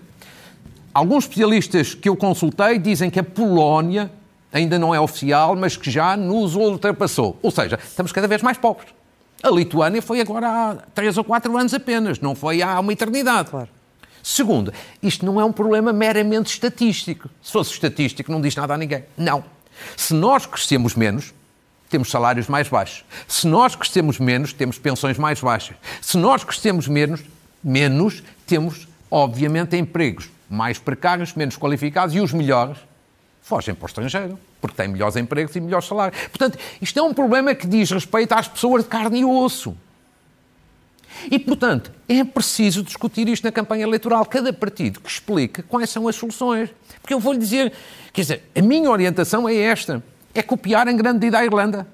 Alguns 0.93 1.25
especialistas 1.25 1.95
que 1.95 2.09
eu 2.09 2.17
consultei 2.17 2.79
dizem 2.79 3.09
que 3.09 3.19
a 3.19 3.25
Polónia 3.25 4.11
ainda 4.53 4.79
não 4.79 4.95
é 4.95 5.01
oficial, 5.01 5.57
mas 5.57 5.77
que 5.77 5.91
já 5.91 6.17
nos 6.17 6.55
ultrapassou. 6.55 7.39
Ou 7.43 7.51
seja, 7.51 7.79
estamos 7.83 8.13
cada 8.13 8.29
vez 8.29 8.43
mais 8.43 8.59
pobres. 8.59 8.89
A 9.43 9.49
Lituânia 9.49 10.03
foi 10.03 10.21
agora 10.21 10.49
há 10.49 10.75
três 10.95 11.17
ou 11.17 11.25
quatro 11.25 11.57
anos 11.57 11.73
apenas, 11.73 12.21
não 12.21 12.35
foi 12.35 12.61
há 12.61 12.79
uma 12.79 12.93
eternidade. 12.93 13.49
Claro. 13.51 13.69
Segundo, 14.22 14.72
isto 15.02 15.24
não 15.24 15.40
é 15.40 15.44
um 15.44 15.52
problema 15.52 15.92
meramente 15.92 16.52
estatístico. 16.52 17.30
Se 17.42 17.52
fosse 17.52 17.72
estatístico, 17.72 18.30
não 18.30 18.40
diz 18.40 18.54
nada 18.54 18.74
a 18.74 18.76
ninguém. 18.76 19.04
Não. 19.16 19.44
Se 19.96 20.14
nós 20.14 20.46
crescemos 20.46 20.94
menos, 20.94 21.33
temos 21.88 22.11
salários 22.11 22.46
mais 22.48 22.68
baixos. 22.68 23.04
Se 23.26 23.46
nós 23.46 23.74
crescemos 23.74 24.18
menos, 24.18 24.52
temos 24.52 24.78
pensões 24.78 25.18
mais 25.18 25.40
baixas. 25.40 25.76
Se 26.00 26.16
nós 26.16 26.44
crescemos 26.44 26.87
menos, 26.87 27.20
menos 27.62 28.22
temos, 28.46 28.87
obviamente, 29.11 29.76
empregos 29.76 30.30
mais 30.48 30.78
precários, 30.78 31.35
menos 31.35 31.56
qualificados 31.56 32.14
e 32.14 32.20
os 32.20 32.33
melhores 32.33 32.78
fogem 33.42 33.74
para 33.74 33.85
o 33.85 33.87
estrangeiro, 33.87 34.38
porque 34.61 34.76
têm 34.76 34.88
melhores 34.88 35.16
empregos 35.16 35.56
e 35.56 35.61
melhores 35.61 35.87
salários. 35.87 36.20
Portanto, 36.28 36.59
isto 36.80 36.98
é 36.98 37.02
um 37.02 37.12
problema 37.12 37.54
que 37.54 37.66
diz 37.66 37.90
respeito 37.90 38.33
às 38.33 38.46
pessoas 38.46 38.85
de 38.85 38.88
carne 38.88 39.20
e 39.20 39.24
osso. 39.24 39.76
E, 41.30 41.38
portanto, 41.38 41.90
é 42.09 42.22
preciso 42.22 42.83
discutir 42.83 43.28
isto 43.28 43.42
na 43.44 43.50
campanha 43.50 43.83
eleitoral. 43.83 44.24
Cada 44.26 44.52
partido 44.52 45.00
que 45.00 45.11
explique 45.11 45.62
quais 45.62 45.90
são 45.90 46.06
as 46.06 46.14
soluções. 46.14 46.70
Porque 47.00 47.14
eu 47.14 47.18
vou-lhe 47.18 47.38
dizer, 47.38 47.72
quer 48.12 48.20
dizer, 48.20 48.42
a 48.54 48.62
minha 48.62 48.88
orientação 48.88 49.48
é 49.48 49.56
esta: 49.56 50.02
é 50.35 50.42
copiar 50.42 50.87
em 50.88 50.96
grande 50.96 51.20
medida 51.20 51.38
a 51.38 51.44
Irlanda. 51.44 51.87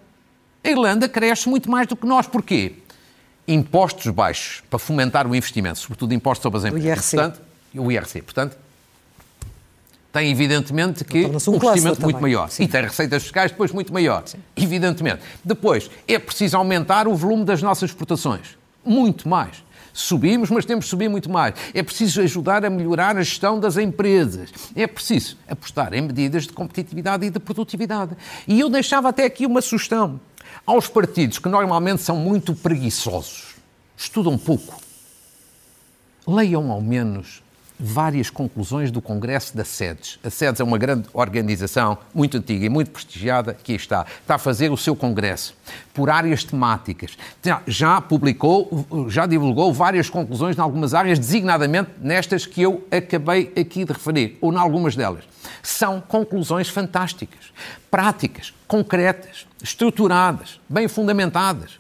A 0.63 0.69
Irlanda 0.69 1.09
cresce 1.09 1.49
muito 1.49 1.71
mais 1.71 1.87
do 1.87 1.97
que 1.97 2.07
nós. 2.07 2.27
Porquê? 2.27 2.75
impostos 3.47 4.13
baixos 4.13 4.63
para 4.69 4.79
fomentar 4.79 5.27
o 5.27 5.35
investimento, 5.35 5.79
sobretudo 5.79 6.13
impostos 6.13 6.43
sobre 6.43 6.59
as 6.59 6.65
empresas. 6.65 6.85
O 6.85 6.89
IRC. 6.89 7.17
Portanto, 7.17 7.41
o 7.75 7.93
IRC. 7.93 8.23
Portanto, 8.23 8.57
tem 10.13 10.31
evidentemente 10.31 11.05
que 11.05 11.27
um, 11.27 11.55
um 11.55 11.59
crescimento 11.59 12.01
muito 12.01 12.21
maior. 12.21 12.49
Sim. 12.51 12.65
E 12.65 12.69
tem 12.69 12.83
receitas 12.83 13.23
fiscais 13.23 13.51
depois 13.51 13.71
muito 13.71 13.93
maior. 13.93 14.23
Sim. 14.27 14.39
Evidentemente. 14.57 15.21
Depois, 15.45 15.91
é 16.09 16.19
preciso 16.19 16.57
aumentar 16.57 17.07
o 17.07 17.15
volume 17.15 17.45
das 17.45 17.63
nossas 17.63 17.91
exportações. 17.91 18.57
Muito 18.87 19.29
mais. 19.29 19.65
Subimos, 19.93 20.51
mas 20.51 20.67
temos 20.67 20.85
que 20.85 20.91
subir 20.91 21.09
muito 21.09 21.31
mais. 21.31 21.55
É 21.73 21.83
preciso 21.83 22.21
ajudar 22.21 22.65
a 22.65 22.71
melhorar 22.71 23.17
a 23.17 23.23
gestão 23.23 23.59
das 23.59 23.79
empresas. 23.79 24.51
É 24.75 24.87
preciso 24.87 25.39
apostar 25.49 25.95
em 25.95 26.03
medidas 26.03 26.45
de 26.45 26.53
competitividade 26.53 27.25
e 27.25 27.31
de 27.31 27.39
produtividade. 27.39 28.15
E 28.47 28.61
eu 28.61 28.69
deixava 28.69 29.09
até 29.09 29.25
aqui 29.25 29.47
uma 29.47 29.63
sugestão 29.63 30.21
aos 30.67 30.87
partidos 30.87 31.39
que 31.39 31.49
normalmente 31.49 32.03
são 32.03 32.17
muito 32.17 32.55
preguiçosos. 32.55 33.55
Estudam 33.97 34.37
pouco. 34.37 34.79
Leiam 36.27 36.71
ao 36.71 36.81
menos 36.83 37.43
várias 37.79 38.31
conclusões 38.31 38.91
do 38.91 39.03
Congresso 39.03 39.57
da 39.57 39.65
SEDES. 39.65 40.19
A 40.25 40.31
SEDES 40.31 40.61
é 40.61 40.65
uma 40.65 40.79
grande 40.79 41.09
organização, 41.13 41.99
muito 42.15 42.37
antiga 42.37 42.65
e 42.65 42.69
muito 42.69 42.91
prestigiada, 42.91 43.55
que 43.55 43.73
está. 43.73 44.07
Está 44.21 44.37
a 44.37 44.39
fazer 44.39 44.71
o 44.71 44.77
seu 44.77 44.97
Congresso 44.97 45.55
por 45.93 46.11
áreas 46.11 46.45
temáticas. 46.45 47.17
Já 47.67 48.01
publicou, 48.01 48.87
já 49.09 49.27
divulgou 49.27 49.73
várias 49.73 50.09
conclusões 50.09 50.57
em 50.57 50.61
algumas 50.61 50.95
áreas, 50.95 51.19
designadamente 51.19 51.91
nestas 52.01 52.47
que 52.47 52.63
eu 52.63 52.87
acabei 52.91 53.53
aqui 53.59 53.85
de 53.85 53.93
referir, 53.93 54.39
ou 54.41 54.53
em 54.53 54.57
algumas 54.57 54.97
delas. 54.97 55.25
São 55.63 56.01
conclusões 56.01 56.69
fantásticas, 56.69 57.53
práticas, 57.91 58.53
concretas, 58.67 59.47
estruturadas, 59.63 60.61
bem 60.69 60.89
fundamentadas. 60.89 61.79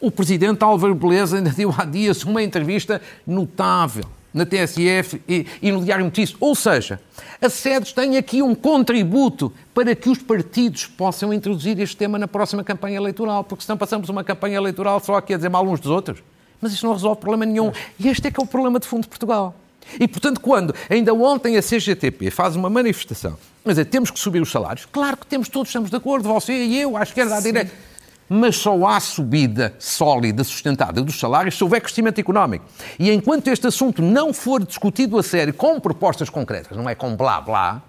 O 0.00 0.10
presidente 0.10 0.62
Álvaro 0.62 0.94
Beleza 0.94 1.36
ainda 1.36 1.50
deu 1.50 1.74
há 1.76 1.84
dias 1.84 2.24
uma 2.24 2.42
entrevista 2.42 3.00
notável 3.26 4.04
na 4.34 4.44
TSF 4.44 5.22
e, 5.28 5.46
e 5.62 5.70
no 5.70 5.84
Diário 5.84 6.04
Notícias. 6.04 6.36
Ou 6.40 6.56
seja, 6.56 7.00
a 7.40 7.48
SEDES 7.48 7.92
tem 7.92 8.16
aqui 8.16 8.42
um 8.42 8.54
contributo 8.54 9.52
para 9.72 9.94
que 9.94 10.10
os 10.10 10.18
partidos 10.18 10.86
possam 10.86 11.32
introduzir 11.32 11.78
este 11.78 11.96
tema 11.96 12.18
na 12.18 12.26
próxima 12.26 12.64
campanha 12.64 12.96
eleitoral, 12.96 13.44
porque 13.44 13.64
senão 13.64 13.78
passamos 13.78 14.08
uma 14.08 14.24
campanha 14.24 14.56
eleitoral 14.56 14.98
só 14.98 15.14
aqui 15.14 15.32
a 15.32 15.36
dizer 15.36 15.48
mal 15.48 15.64
uns 15.64 15.78
dos 15.78 15.90
outros. 15.90 16.20
Mas 16.60 16.72
isso 16.72 16.84
não 16.84 16.92
resolve 16.92 17.20
problema 17.20 17.46
nenhum. 17.46 17.70
E 17.98 18.08
este 18.08 18.26
é 18.26 18.30
que 18.30 18.40
é 18.40 18.42
o 18.42 18.46
problema 18.46 18.80
de 18.80 18.88
fundo 18.88 19.02
de 19.02 19.08
Portugal. 19.08 19.54
E, 20.00 20.08
portanto, 20.08 20.40
quando 20.40 20.74
ainda 20.88 21.12
ontem 21.14 21.56
a 21.56 21.62
CGTP 21.62 22.30
faz 22.30 22.56
uma 22.56 22.70
manifestação, 22.70 23.36
mas 23.62 23.78
é, 23.78 23.84
temos 23.84 24.10
que 24.10 24.18
subir 24.18 24.40
os 24.40 24.50
salários, 24.50 24.86
claro 24.90 25.16
que 25.16 25.26
temos, 25.26 25.48
todos 25.48 25.68
estamos 25.68 25.90
de 25.90 25.96
acordo, 25.96 26.28
você 26.28 26.52
e 26.52 26.80
eu, 26.80 26.96
à 26.96 27.02
esquerda, 27.02 27.36
à 27.36 27.40
direita 27.40 27.70
mas 28.28 28.56
só 28.56 28.86
há 28.86 28.98
subida 29.00 29.74
sólida, 29.78 30.42
sustentada 30.44 31.02
dos 31.02 31.18
salários 31.18 31.56
se 31.56 31.64
houver 31.64 31.80
crescimento 31.80 32.18
económico. 32.18 32.64
E 32.98 33.10
enquanto 33.10 33.48
este 33.48 33.66
assunto 33.66 34.02
não 34.02 34.32
for 34.32 34.64
discutido 34.64 35.18
a 35.18 35.22
sério 35.22 35.52
com 35.52 35.78
propostas 35.80 36.28
concretas, 36.28 36.76
não 36.76 36.88
é 36.88 36.94
com 36.94 37.16
blá 37.16 37.40
blá, 37.40 37.82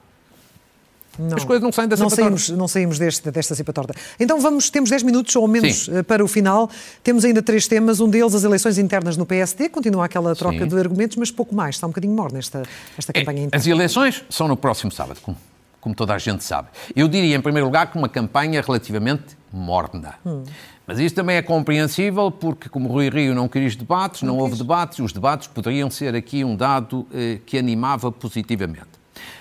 não, 1.17 1.37
as 1.37 1.43
coisas 1.43 1.63
não 1.63 1.71
saem 1.71 1.87
da 1.87 1.95
não 1.95 2.09
saímos, 2.09 2.49
não 2.49 2.67
saímos 2.67 2.99
deste, 2.99 3.31
desta 3.31 3.55
cipa 3.55 3.71
torta. 3.71 3.93
Então 4.19 4.39
vamos, 4.39 4.69
temos 4.69 4.89
10 4.89 5.03
minutos 5.03 5.35
ou 5.35 5.47
menos 5.47 5.85
Sim. 5.85 5.97
Eh, 5.97 6.03
para 6.03 6.23
o 6.23 6.27
final. 6.27 6.69
Temos 7.03 7.23
ainda 7.23 7.41
três 7.41 7.67
temas. 7.67 7.99
Um 7.99 8.09
deles, 8.09 8.35
as 8.35 8.43
eleições 8.43 8.77
internas 8.77 9.15
no 9.15 9.25
PSD. 9.25 9.69
Continua 9.69 10.05
aquela 10.05 10.35
troca 10.35 10.59
Sim. 10.59 10.67
de 10.67 10.77
argumentos, 10.77 11.17
mas 11.17 11.31
pouco 11.31 11.55
mais. 11.55 11.75
Está 11.75 11.87
um 11.87 11.89
bocadinho 11.89 12.13
morna 12.13 12.39
esta, 12.39 12.63
esta 12.97 13.11
é, 13.13 13.19
campanha 13.19 13.39
é, 13.39 13.43
interna. 13.45 13.61
As 13.61 13.67
eleições 13.67 14.23
são 14.29 14.47
no 14.47 14.57
próximo 14.57 14.91
sábado, 14.91 15.19
como, 15.21 15.37
como 15.79 15.95
toda 15.95 16.13
a 16.13 16.17
gente 16.17 16.43
sabe. 16.43 16.67
Eu 16.95 17.07
diria, 17.07 17.35
em 17.35 17.41
primeiro 17.41 17.65
lugar, 17.65 17.89
que 17.89 17.97
uma 17.97 18.09
campanha 18.09 18.61
relativamente 18.61 19.37
morna. 19.55 20.15
Hum. 20.25 20.43
Mas 20.85 20.99
isso 20.99 21.15
também 21.15 21.37
é 21.37 21.41
compreensível 21.41 22.29
porque, 22.29 22.69
como 22.69 22.87
Rui 22.89 23.09
Rio 23.09 23.33
não 23.33 23.47
quis 23.47 23.75
debates, 23.75 24.21
não, 24.21 24.35
não 24.35 24.39
houve 24.39 24.55
debates, 24.55 24.99
os 24.99 25.11
debates 25.11 25.47
poderiam 25.47 25.89
ser 25.89 26.15
aqui 26.15 26.43
um 26.43 26.55
dado 26.55 27.07
eh, 27.13 27.39
que 27.45 27.57
animava 27.57 28.11
positivamente. 28.11 28.95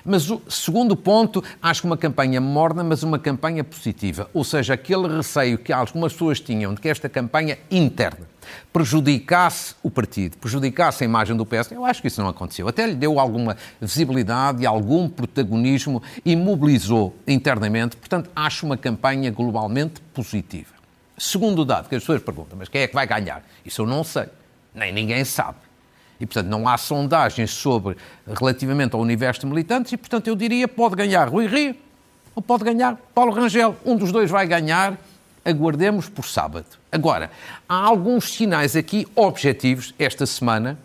Mas 0.04 0.30
o 0.30 0.40
segundo 0.48 0.96
ponto, 0.96 1.42
acho 1.60 1.82
que 1.82 1.86
uma 1.86 1.96
campanha 1.96 2.40
morna, 2.40 2.84
mas 2.84 3.02
uma 3.02 3.18
campanha 3.18 3.64
positiva. 3.64 4.28
Ou 4.32 4.44
seja, 4.44 4.74
aquele 4.74 5.08
receio 5.08 5.58
que 5.58 5.72
algumas 5.72 6.12
pessoas 6.12 6.40
tinham 6.40 6.72
de 6.72 6.80
que 6.80 6.88
esta 6.88 7.08
campanha 7.08 7.58
interna 7.70 8.33
prejudicasse 8.72 9.74
o 9.82 9.90
partido, 9.90 10.36
prejudicasse 10.38 11.04
a 11.04 11.06
imagem 11.06 11.36
do 11.36 11.46
PS, 11.46 11.72
eu 11.72 11.84
acho 11.84 12.00
que 12.00 12.08
isso 12.08 12.20
não 12.20 12.28
aconteceu. 12.28 12.68
Até 12.68 12.86
lhe 12.86 12.94
deu 12.94 13.18
alguma 13.18 13.56
visibilidade 13.80 14.64
algum 14.66 15.08
protagonismo 15.08 16.02
e 16.24 16.34
mobilizou 16.36 17.14
internamente. 17.26 17.96
Portanto, 17.96 18.30
acho 18.34 18.66
uma 18.66 18.76
campanha 18.76 19.30
globalmente 19.30 20.00
positiva. 20.12 20.74
Segundo 21.16 21.64
dado 21.64 21.88
que 21.88 21.94
as 21.94 22.02
pessoas 22.02 22.22
perguntam, 22.22 22.58
mas 22.58 22.68
quem 22.68 22.82
é 22.82 22.88
que 22.88 22.94
vai 22.94 23.06
ganhar? 23.06 23.44
Isso 23.64 23.82
eu 23.82 23.86
não 23.86 24.02
sei. 24.02 24.26
Nem 24.74 24.92
ninguém 24.92 25.24
sabe. 25.24 25.58
E, 26.18 26.26
portanto, 26.26 26.48
não 26.48 26.68
há 26.68 26.76
sondagens 26.76 27.50
sobre 27.50 27.96
relativamente 28.26 28.94
ao 28.94 29.00
universo 29.00 29.42
de 29.42 29.46
militantes 29.46 29.92
e, 29.92 29.96
portanto, 29.96 30.26
eu 30.28 30.34
diria 30.34 30.66
pode 30.66 30.96
ganhar 30.96 31.28
Rui 31.28 31.46
Rio 31.46 31.76
ou 32.34 32.42
pode 32.42 32.64
ganhar 32.64 32.96
Paulo 33.14 33.32
Rangel. 33.32 33.76
Um 33.84 33.96
dos 33.96 34.10
dois 34.10 34.30
vai 34.30 34.46
ganhar, 34.46 34.98
aguardemos 35.44 36.08
por 36.08 36.24
sábado. 36.24 36.66
Agora, 36.94 37.28
há 37.68 37.74
alguns 37.74 38.32
sinais 38.32 38.76
aqui 38.76 39.04
objetivos 39.16 39.92
esta 39.98 40.24
semana, 40.26 40.78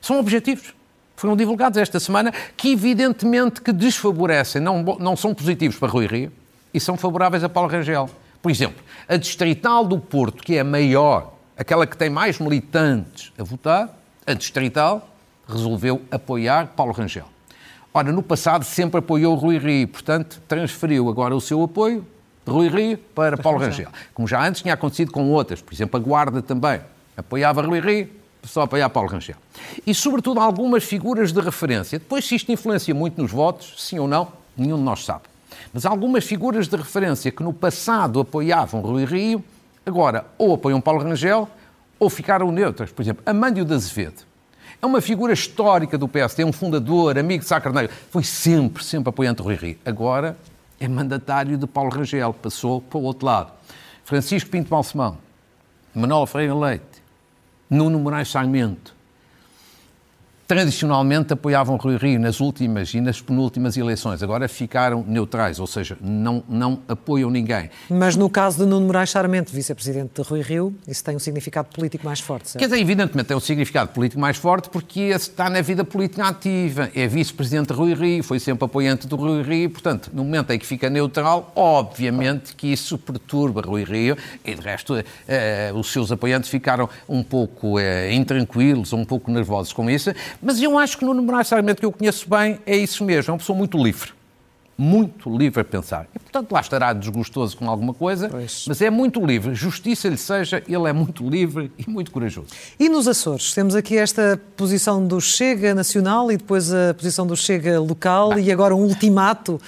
são 0.00 0.18
objetivos, 0.18 0.72
foram 1.14 1.36
divulgados 1.36 1.76
esta 1.76 2.00
semana, 2.00 2.32
que 2.56 2.72
evidentemente 2.72 3.60
que 3.60 3.70
desfavorecem, 3.70 4.62
não, 4.62 4.82
não 4.82 5.14
são 5.14 5.34
positivos 5.34 5.78
para 5.78 5.92
Rui 5.92 6.06
Rio 6.06 6.32
e 6.72 6.80
são 6.80 6.96
favoráveis 6.96 7.44
a 7.44 7.50
Paulo 7.50 7.68
Rangel. 7.68 8.08
Por 8.40 8.50
exemplo, 8.50 8.82
a 9.06 9.16
Distrital 9.16 9.84
do 9.84 9.98
Porto, 9.98 10.42
que 10.42 10.56
é 10.56 10.60
a 10.60 10.64
maior, 10.64 11.34
aquela 11.54 11.86
que 11.86 11.98
tem 11.98 12.08
mais 12.08 12.38
militantes 12.38 13.30
a 13.38 13.44
votar, 13.44 13.94
a 14.26 14.32
Distrital 14.32 15.06
resolveu 15.46 16.00
apoiar 16.10 16.68
Paulo 16.68 16.94
Rangel. 16.94 17.26
Ora, 17.92 18.10
no 18.10 18.22
passado 18.22 18.64
sempre 18.64 19.00
apoiou 19.00 19.34
Rui 19.34 19.58
Rio, 19.58 19.86
portanto, 19.86 20.40
transferiu 20.48 21.10
agora 21.10 21.36
o 21.36 21.42
seu 21.42 21.62
apoio 21.62 22.06
de 22.44 22.50
Rui 22.50 22.68
Rio 22.68 22.98
para 23.14 23.36
Paulo 23.36 23.58
Rangel. 23.58 23.88
Como 24.12 24.26
já 24.26 24.46
antes 24.46 24.62
tinha 24.62 24.74
acontecido 24.74 25.12
com 25.12 25.30
outras, 25.30 25.60
por 25.60 25.72
exemplo, 25.72 25.98
a 25.98 26.02
Guarda 26.02 26.42
também 26.42 26.80
apoiava 27.16 27.62
Rui 27.62 27.80
Rio, 27.80 28.08
só 28.44 28.62
apoiar 28.62 28.88
Paulo 28.90 29.08
Rangel. 29.08 29.36
E, 29.86 29.94
sobretudo, 29.94 30.40
algumas 30.40 30.84
figuras 30.84 31.32
de 31.32 31.40
referência. 31.40 31.98
Depois, 31.98 32.24
se 32.24 32.34
isto 32.34 32.50
influencia 32.50 32.94
muito 32.94 33.20
nos 33.20 33.30
votos, 33.30 33.74
sim 33.78 33.98
ou 33.98 34.08
não, 34.08 34.28
nenhum 34.56 34.76
de 34.76 34.82
nós 34.82 35.04
sabe. 35.04 35.22
Mas 35.72 35.86
algumas 35.86 36.24
figuras 36.24 36.68
de 36.68 36.76
referência 36.76 37.30
que 37.30 37.42
no 37.42 37.52
passado 37.52 38.20
apoiavam 38.20 38.80
Rui 38.80 39.04
Rio, 39.04 39.44
agora 39.86 40.26
ou 40.36 40.54
apoiam 40.54 40.80
Paulo 40.80 41.02
Rangel 41.02 41.48
ou 41.98 42.10
ficaram 42.10 42.50
neutras. 42.50 42.90
Por 42.90 43.02
exemplo, 43.02 43.22
Amândio 43.24 43.64
de 43.64 43.74
Azevedo. 43.74 44.22
É 44.80 44.86
uma 44.86 45.00
figura 45.00 45.32
histórica 45.32 45.96
do 45.96 46.08
PSD, 46.08 46.42
é 46.42 46.46
um 46.46 46.52
fundador, 46.52 47.16
amigo 47.16 47.42
de 47.42 47.48
Sá 47.48 47.60
Carneiro. 47.60 47.92
Foi 48.10 48.24
sempre, 48.24 48.82
sempre 48.82 49.10
apoiante 49.10 49.36
do 49.36 49.44
Rui 49.44 49.54
Rio. 49.54 49.78
Agora 49.84 50.36
é 50.84 50.88
mandatário 50.88 51.56
de 51.56 51.66
Paulo 51.66 51.90
Rangel, 51.90 52.34
passou 52.34 52.80
para 52.80 52.98
o 52.98 53.02
outro 53.02 53.26
lado. 53.26 53.52
Francisco 54.04 54.50
Pinto 54.50 54.68
Balsemão, 54.68 55.16
Manuel 55.94 56.26
Freire 56.26 56.52
Leite, 56.52 57.02
Nuno 57.70 57.98
Moraes 57.98 58.28
Sarmento, 58.28 58.94
tradicionalmente 60.52 61.32
apoiavam 61.32 61.76
Rui 61.76 61.96
Rio 61.96 62.20
nas 62.20 62.38
últimas 62.38 62.92
e 62.92 63.00
nas 63.00 63.22
penúltimas 63.22 63.74
eleições. 63.78 64.22
Agora 64.22 64.46
ficaram 64.46 65.02
neutrais, 65.08 65.58
ou 65.58 65.66
seja, 65.66 65.96
não, 65.98 66.44
não 66.46 66.82
apoiam 66.86 67.30
ninguém. 67.30 67.70
Mas 67.88 68.16
no 68.16 68.28
caso 68.28 68.58
de 68.58 68.66
Nuno 68.66 68.86
Moraes 68.86 69.08
Sarmento, 69.08 69.50
vice-presidente 69.50 70.10
de 70.14 70.28
Rui 70.28 70.42
Rio, 70.42 70.76
isso 70.86 71.02
tem 71.02 71.16
um 71.16 71.18
significado 71.18 71.68
político 71.74 72.04
mais 72.04 72.20
forte, 72.20 72.50
certo? 72.50 72.60
Quer 72.60 72.66
dizer, 72.66 72.82
evidentemente 72.82 73.28
tem 73.28 73.36
um 73.36 73.40
significado 73.40 73.92
político 73.92 74.20
mais 74.20 74.36
forte 74.36 74.68
porque 74.68 75.00
está 75.00 75.48
na 75.48 75.62
vida 75.62 75.84
política 75.84 76.26
ativa, 76.26 76.90
é 76.94 77.06
vice-presidente 77.06 77.68
de 77.68 77.72
Rui 77.72 77.94
Rio, 77.94 78.22
foi 78.22 78.38
sempre 78.38 78.66
apoiante 78.66 79.06
do 79.06 79.16
Rui 79.16 79.42
Rio, 79.42 79.70
portanto, 79.70 80.10
no 80.12 80.22
momento 80.22 80.50
em 80.50 80.58
que 80.58 80.66
fica 80.66 80.90
neutral, 80.90 81.50
obviamente 81.56 82.54
que 82.54 82.66
isso 82.66 82.98
perturba 82.98 83.62
Rui 83.62 83.84
Rio 83.84 84.18
e, 84.44 84.54
de 84.54 84.60
resto, 84.60 85.02
eh, 85.26 85.72
os 85.74 85.90
seus 85.90 86.12
apoiantes 86.12 86.50
ficaram 86.50 86.90
um 87.08 87.22
pouco 87.22 87.78
eh, 87.78 88.12
intranquilos, 88.12 88.92
um 88.92 89.02
pouco 89.02 89.30
nervosos 89.30 89.72
com 89.72 89.88
isso, 89.88 90.12
mas 90.42 90.60
eu 90.60 90.76
acho 90.76 90.98
que 90.98 91.04
no 91.04 91.14
Moraes 91.14 91.46
Sarmento, 91.46 91.80
que 91.80 91.86
eu 91.86 91.92
conheço 91.92 92.28
bem, 92.28 92.58
é 92.66 92.76
isso 92.76 93.04
mesmo, 93.04 93.30
é 93.30 93.32
uma 93.32 93.38
pessoa 93.38 93.56
muito 93.56 93.82
livre. 93.82 94.10
Muito 94.76 95.34
livre 95.36 95.60
a 95.60 95.64
pensar. 95.64 96.08
E, 96.14 96.18
portanto, 96.18 96.50
lá 96.50 96.60
estará 96.60 96.92
desgostoso 96.92 97.56
com 97.56 97.70
alguma 97.70 97.94
coisa, 97.94 98.28
pois. 98.28 98.64
mas 98.66 98.80
é 98.80 98.90
muito 98.90 99.24
livre. 99.24 99.54
Justiça 99.54 100.08
lhe 100.08 100.16
seja, 100.16 100.62
ele 100.66 100.88
é 100.88 100.92
muito 100.92 101.28
livre 101.28 101.70
e 101.78 101.88
muito 101.88 102.10
corajoso. 102.10 102.48
E 102.80 102.88
nos 102.88 103.06
Açores? 103.06 103.54
Temos 103.54 103.76
aqui 103.76 103.96
esta 103.96 104.40
posição 104.56 105.06
do 105.06 105.20
Chega 105.20 105.74
Nacional 105.74 106.32
e 106.32 106.36
depois 106.36 106.72
a 106.72 106.94
posição 106.94 107.26
do 107.26 107.36
Chega 107.36 107.78
Local 107.78 108.38
e 108.38 108.50
agora 108.50 108.74
um 108.74 108.82
ultimato 108.82 109.60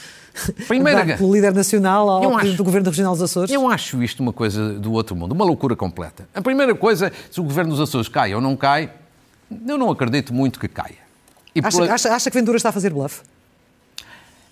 Primeira... 0.67 1.05
pelo 1.17 1.33
líder 1.33 1.55
nacional 1.55 2.11
ao 2.11 2.37
acho, 2.37 2.55
do 2.55 2.65
Governo 2.65 2.91
Regional 2.91 3.13
dos 3.13 3.23
Açores? 3.23 3.51
Eu 3.53 3.69
acho 3.69 4.03
isto 4.03 4.21
uma 4.21 4.33
coisa 4.33 4.73
do 4.75 4.93
outro 4.93 5.15
mundo, 5.15 5.33
uma 5.33 5.45
loucura 5.45 5.77
completa. 5.77 6.27
A 6.35 6.43
primeira 6.43 6.75
coisa, 6.75 7.13
se 7.31 7.41
o 7.41 7.45
Governo 7.45 7.71
dos 7.71 7.81
Açores 7.81 8.09
cai 8.09 8.35
ou 8.35 8.41
não 8.41 8.57
cai, 8.57 8.91
eu 9.67 9.79
não 9.79 9.91
acredito 9.91 10.33
muito 10.33 10.59
que 10.59 10.69
caia. 10.69 11.05
Acha, 11.63 11.79
pela... 11.79 11.95
acha, 11.95 12.15
acha, 12.15 12.31
que 12.31 12.39
Ventura 12.39 12.57
está 12.57 12.71
a 12.71 12.73
fazer 12.73 12.91
bluff? 12.91 13.23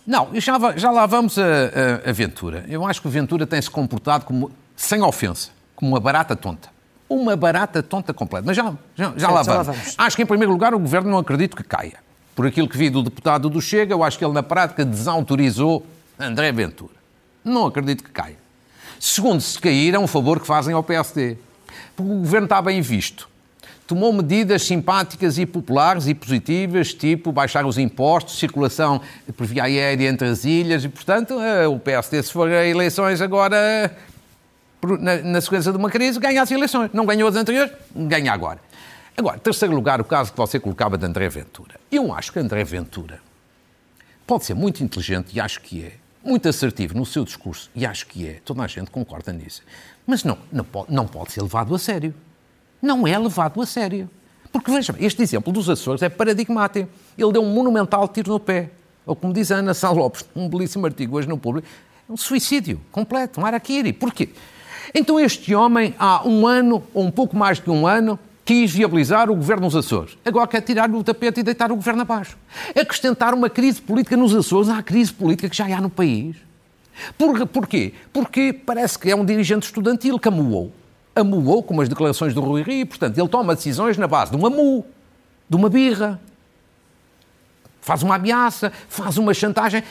Não, 0.06 0.28
já, 0.34 0.58
já 0.76 0.90
lá 0.90 1.06
vamos 1.06 1.38
a, 1.38 1.42
a, 1.42 2.10
a 2.10 2.12
Ventura. 2.12 2.64
Eu 2.68 2.86
acho 2.86 3.00
que 3.00 3.08
Ventura 3.08 3.46
tem-se 3.46 3.70
comportado 3.70 4.24
como, 4.24 4.50
sem 4.76 5.02
ofensa, 5.02 5.50
como 5.74 5.92
uma 5.92 6.00
barata 6.00 6.34
tonta. 6.36 6.68
uma 7.08 7.36
barata 7.36 7.82
tonta 7.82 8.12
completa. 8.12 8.44
Mas 8.46 8.56
já, 8.56 8.72
já, 8.96 9.12
já, 9.16 9.30
lá, 9.30 9.42
já 9.42 9.52
vamos. 9.52 9.66
lá 9.66 9.72
vamos. 9.74 9.94
Acho 9.96 10.16
que, 10.16 10.22
em 10.22 10.26
primeiro 10.26 10.52
lugar, 10.52 10.74
o 10.74 10.78
Governo 10.78 11.10
não 11.10 11.18
acredito 11.18 11.56
que 11.56 11.62
caia. 11.62 11.98
Por 12.34 12.46
aquilo 12.46 12.68
que 12.68 12.76
vi 12.76 12.88
do 12.88 13.02
deputado 13.02 13.50
do 13.50 13.60
Chega, 13.60 13.92
eu 13.92 14.02
acho 14.02 14.18
que 14.18 14.24
ele, 14.24 14.32
na 14.32 14.42
prática, 14.42 14.84
desautorizou 14.84 15.86
André 16.18 16.50
Ventura. 16.52 16.94
Não 17.44 17.66
acredito 17.66 18.02
que 18.04 18.10
caia. 18.10 18.38
Segundo, 18.98 19.40
se 19.40 19.58
cair, 19.58 19.94
é 19.94 19.98
um 19.98 20.06
favor 20.06 20.40
que 20.40 20.46
fazem 20.46 20.74
ao 20.74 20.82
PSD. 20.82 21.36
Porque 21.94 22.10
o 22.10 22.18
Governo 22.18 22.46
está 22.46 22.62
bem 22.62 22.80
visto 22.80 23.28
tomou 23.92 24.10
medidas 24.10 24.62
simpáticas 24.62 25.36
e 25.36 25.44
populares 25.44 26.06
e 26.06 26.14
positivas, 26.14 26.94
tipo 26.94 27.30
baixar 27.30 27.66
os 27.66 27.76
impostos, 27.76 28.38
circulação 28.38 29.02
por 29.36 29.46
via 29.46 29.64
aérea 29.64 30.08
entre 30.08 30.28
as 30.28 30.46
ilhas, 30.46 30.82
e, 30.82 30.88
portanto, 30.88 31.38
eh, 31.38 31.66
o 31.66 31.78
PSD, 31.78 32.22
se 32.22 32.32
for 32.32 32.48
a 32.48 32.66
eleições 32.66 33.20
agora, 33.20 33.94
na, 34.98 35.18
na 35.18 35.40
sequência 35.42 35.70
de 35.70 35.76
uma 35.76 35.90
crise, 35.90 36.18
ganha 36.18 36.40
as 36.40 36.50
eleições. 36.50 36.90
Não 36.94 37.04
ganhou 37.04 37.28
as 37.28 37.36
anteriores, 37.36 37.70
ganha 37.94 38.32
agora. 38.32 38.60
Agora, 39.14 39.38
terceiro 39.38 39.74
lugar, 39.74 40.00
o 40.00 40.04
caso 40.04 40.32
que 40.32 40.38
você 40.38 40.58
colocava 40.58 40.96
de 40.96 41.04
André 41.04 41.28
Ventura. 41.28 41.74
Eu 41.90 42.14
acho 42.14 42.32
que 42.32 42.38
André 42.38 42.64
Ventura 42.64 43.20
pode 44.26 44.46
ser 44.46 44.54
muito 44.54 44.82
inteligente, 44.82 45.36
e 45.36 45.40
acho 45.40 45.60
que 45.60 45.84
é, 45.84 45.92
muito 46.24 46.48
assertivo 46.48 46.96
no 46.96 47.04
seu 47.04 47.26
discurso, 47.26 47.70
e 47.74 47.84
acho 47.84 48.06
que 48.06 48.26
é, 48.26 48.40
toda 48.42 48.62
a 48.62 48.66
gente 48.66 48.90
concorda 48.90 49.34
nisso, 49.34 49.62
mas 50.06 50.24
não, 50.24 50.38
não, 50.50 50.64
pode, 50.64 50.90
não 50.90 51.06
pode 51.06 51.32
ser 51.32 51.42
levado 51.42 51.74
a 51.74 51.78
sério 51.78 52.14
não 52.82 53.06
é 53.06 53.16
levado 53.16 53.62
a 53.62 53.66
sério. 53.66 54.10
Porque, 54.52 54.70
veja, 54.70 54.94
este 54.98 55.22
exemplo 55.22 55.52
dos 55.52 55.70
Açores 55.70 56.02
é 56.02 56.08
paradigmático. 56.08 56.88
Ele 57.16 57.32
deu 57.32 57.42
um 57.42 57.54
monumental 57.54 58.06
tiro 58.08 58.32
no 58.32 58.40
pé. 58.40 58.70
Ou, 59.06 59.16
como 59.16 59.32
diz 59.32 59.50
a 59.50 59.56
Ana 59.56 59.72
Sá 59.72 59.90
Lopes, 59.90 60.24
um 60.36 60.48
belíssimo 60.48 60.84
artigo 60.84 61.16
hoje 61.16 61.28
no 61.28 61.38
público, 61.38 61.66
um 62.08 62.16
suicídio 62.16 62.80
completo, 62.90 63.40
um 63.40 63.46
araquiri. 63.46 63.92
Porquê? 63.92 64.28
Então 64.94 65.18
este 65.18 65.54
homem, 65.54 65.94
há 65.98 66.26
um 66.26 66.46
ano, 66.46 66.82
ou 66.92 67.04
um 67.04 67.10
pouco 67.10 67.34
mais 67.34 67.58
de 67.58 67.70
um 67.70 67.86
ano, 67.86 68.18
quis 68.44 68.70
viabilizar 68.70 69.30
o 69.30 69.34
governo 69.34 69.64
nos 69.64 69.74
Açores. 69.74 70.18
Agora 70.24 70.46
quer 70.46 70.60
tirar-lhe 70.60 70.94
o 70.94 71.02
tapete 71.02 71.40
e 71.40 71.42
deitar 71.42 71.72
o 71.72 71.76
governo 71.76 72.02
abaixo. 72.02 72.36
Acrescentar 72.78 73.32
uma 73.32 73.48
crise 73.48 73.80
política 73.80 74.16
nos 74.16 74.34
Açores 74.34 74.68
à 74.68 74.82
crise 74.82 75.12
política 75.12 75.48
que 75.48 75.56
já 75.56 75.64
há 75.64 75.80
no 75.80 75.88
país. 75.88 76.36
Por, 77.16 77.46
porquê? 77.46 77.94
Porque 78.12 78.52
parece 78.52 78.98
que 78.98 79.10
é 79.10 79.16
um 79.16 79.24
dirigente 79.24 79.66
estudantil 79.66 80.18
que 80.18 80.28
amuou 81.14 81.62
com 81.62 81.80
as 81.80 81.88
declarações 81.88 82.34
do 82.34 82.40
Rui 82.40 82.62
Rio, 82.62 82.86
portanto, 82.86 83.18
ele 83.18 83.28
toma 83.28 83.54
decisões 83.54 83.96
na 83.98 84.06
base 84.06 84.30
de 84.30 84.36
um 84.36 84.46
amu, 84.46 84.84
de 85.48 85.56
uma 85.56 85.68
birra, 85.68 86.20
faz 87.80 88.02
uma 88.02 88.14
ameaça, 88.14 88.72
faz 88.88 89.18
uma 89.18 89.34
chantagem. 89.34 89.82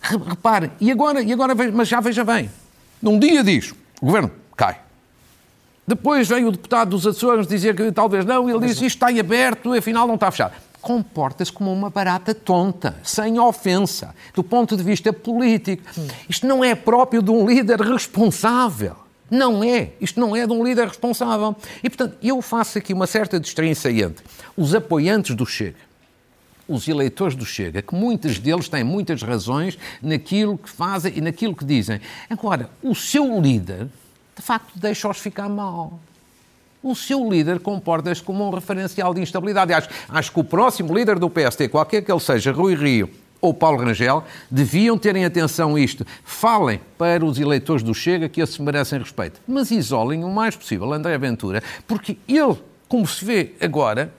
Repare, 0.00 0.70
e 0.80 0.92
agora, 0.92 1.20
e 1.22 1.32
agora 1.32 1.54
mas 1.72 1.88
já 1.88 2.00
veja 2.00 2.24
bem, 2.24 2.48
num 3.02 3.18
dia 3.18 3.42
diz, 3.42 3.72
o 4.00 4.06
governo 4.06 4.30
cai. 4.56 4.78
Depois 5.86 6.28
vem 6.28 6.44
o 6.44 6.52
deputado 6.52 6.90
dos 6.90 7.06
Açores 7.06 7.46
dizer 7.46 7.74
que 7.74 7.90
talvez 7.90 8.24
não, 8.24 8.48
ele 8.48 8.60
diz 8.60 8.72
isto 8.72 8.84
está 8.84 9.10
em 9.10 9.18
aberto, 9.18 9.72
afinal 9.72 10.06
não 10.06 10.16
está 10.16 10.30
fechado. 10.30 10.52
Comporta-se 10.80 11.50
como 11.50 11.72
uma 11.72 11.90
barata 11.90 12.34
tonta, 12.34 12.96
sem 13.02 13.40
ofensa, 13.40 14.14
do 14.34 14.44
ponto 14.44 14.76
de 14.76 14.82
vista 14.82 15.12
político. 15.12 15.82
Isto 16.28 16.46
não 16.46 16.62
é 16.62 16.74
próprio 16.74 17.22
de 17.22 17.30
um 17.30 17.46
líder 17.46 17.80
responsável. 17.80 19.07
Não 19.30 19.62
é. 19.62 19.90
Isto 20.00 20.18
não 20.18 20.34
é 20.34 20.46
de 20.46 20.52
um 20.52 20.64
líder 20.64 20.88
responsável. 20.88 21.54
E, 21.82 21.88
portanto, 21.88 22.16
eu 22.22 22.40
faço 22.40 22.78
aqui 22.78 22.92
uma 22.92 23.06
certa 23.06 23.38
distinção 23.38 23.90
entre 23.90 24.24
os 24.56 24.74
apoiantes 24.74 25.34
do 25.34 25.44
Chega, 25.44 25.76
os 26.66 26.88
eleitores 26.88 27.34
do 27.34 27.44
Chega, 27.44 27.82
que 27.82 27.94
muitos 27.94 28.38
deles 28.38 28.68
têm 28.68 28.84
muitas 28.84 29.22
razões 29.22 29.78
naquilo 30.02 30.56
que 30.56 30.68
fazem 30.68 31.12
e 31.16 31.20
naquilo 31.20 31.54
que 31.54 31.64
dizem. 31.64 32.00
Agora, 32.28 32.70
o 32.82 32.94
seu 32.94 33.40
líder, 33.40 33.88
de 34.36 34.42
facto, 34.42 34.72
deixa-os 34.76 35.18
ficar 35.18 35.48
mal. 35.48 36.00
O 36.82 36.94
seu 36.94 37.28
líder 37.28 37.58
comporta-se 37.58 38.22
como 38.22 38.46
um 38.46 38.50
referencial 38.50 39.12
de 39.12 39.20
instabilidade. 39.20 39.72
Acho, 39.72 39.88
acho 40.08 40.32
que 40.32 40.40
o 40.40 40.44
próximo 40.44 40.94
líder 40.96 41.18
do 41.18 41.28
PST, 41.28 41.68
qualquer 41.68 42.02
que 42.02 42.10
ele 42.10 42.20
seja, 42.20 42.52
Rui 42.52 42.74
Rio, 42.74 43.10
ou 43.40 43.54
Paulo 43.54 43.78
Rangel, 43.78 44.24
deviam 44.50 44.98
terem 44.98 45.24
atenção 45.24 45.78
isto. 45.78 46.06
Falem 46.24 46.80
para 46.96 47.24
os 47.24 47.38
eleitores 47.38 47.82
do 47.82 47.94
Chega 47.94 48.28
que 48.28 48.40
esses 48.40 48.58
merecem 48.58 48.98
respeito, 48.98 49.40
mas 49.46 49.70
isolem 49.70 50.24
o 50.24 50.28
mais 50.28 50.56
possível 50.56 50.92
André 50.92 51.16
Ventura, 51.18 51.62
porque 51.86 52.18
ele, 52.28 52.56
como 52.88 53.06
se 53.06 53.24
vê 53.24 53.52
agora, 53.60 54.12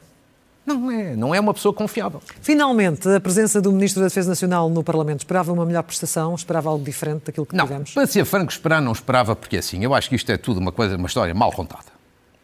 não 0.66 0.92
é, 0.92 1.16
não 1.16 1.34
é 1.34 1.40
uma 1.40 1.54
pessoa 1.54 1.74
confiável. 1.74 2.22
Finalmente, 2.42 3.10
a 3.10 3.20
presença 3.20 3.62
do 3.62 3.72
Ministro 3.72 4.02
da 4.02 4.08
Defesa 4.08 4.30
Nacional 4.30 4.70
no 4.70 4.84
Parlamento, 4.84 5.20
esperava 5.20 5.52
uma 5.52 5.66
melhor 5.66 5.84
prestação? 5.84 6.36
Esperava 6.36 6.70
algo 6.70 6.84
diferente 6.84 7.24
daquilo 7.26 7.46
que 7.46 7.56
não, 7.56 7.66
tivemos? 7.66 7.92
Para 7.92 8.06
ser 8.06 8.24
franco, 8.26 8.52
esperar 8.52 8.82
não 8.82 8.92
esperava, 8.92 9.36
porque 9.36 9.58
assim, 9.58 9.84
eu 9.84 9.94
acho 9.96 10.10
que 10.10 10.16
isto 10.16 10.32
é 10.32 10.38
tudo 10.38 10.60
uma 10.60 10.72
coisa, 10.72 10.96
uma 10.96 11.08
história 11.08 11.34
mal 11.34 11.52
contada. 11.52 11.90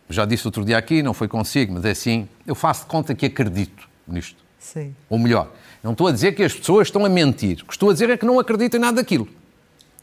Já 0.10 0.26
disse 0.26 0.48
outro 0.48 0.64
dia 0.64 0.78
aqui, 0.78 1.02
não 1.02 1.14
foi 1.14 1.28
consigo, 1.28 1.74
mas 1.74 1.86
é 1.86 1.92
assim, 1.92 2.28
eu 2.46 2.56
faço 2.56 2.82
de 2.82 2.88
conta 2.88 3.14
que 3.14 3.26
acredito 3.26 3.88
nisto. 4.08 4.44
Sim. 4.60 4.96
Ou 5.10 5.20
melhor, 5.20 5.52
não 5.86 5.92
estou 5.92 6.08
a 6.08 6.12
dizer 6.12 6.34
que 6.34 6.42
as 6.42 6.52
pessoas 6.52 6.88
estão 6.88 7.06
a 7.06 7.10
mentir. 7.10 7.60
O 7.62 7.68
que 7.68 7.74
estou 7.74 7.92
a 7.92 7.94
dizer 7.94 8.10
é 8.10 8.18
que 8.18 8.26
não 8.26 8.40
acreditam 8.40 8.80
em 8.80 8.82
nada 8.82 8.98
daquilo. 8.98 9.28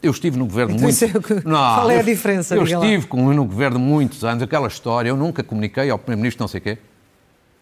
Eu 0.01 0.11
estive 0.11 0.37
no 0.37 0.45
governo 0.45 0.75
então, 0.75 0.83
muito. 0.87 1.03
É 1.03 1.41
que... 1.41 1.45
não, 1.45 1.57
Qual 1.75 1.91
é 1.91 1.99
a 1.99 2.01
diferença? 2.01 2.55
Eu, 2.55 2.65
eu 2.65 2.81
estive 2.81 3.05
com, 3.05 3.33
no 3.33 3.43
governo 3.43 3.77
muitos 3.77 4.23
anos, 4.23 4.41
aquela 4.41 4.69
história, 4.69 5.09
eu 5.09 5.17
nunca 5.17 5.43
comuniquei 5.43 5.89
ao 5.89 5.99
Primeiro-Ministro 5.99 6.41
não 6.41 6.47
sei 6.47 6.59
o 6.59 6.63
quê. 6.63 6.77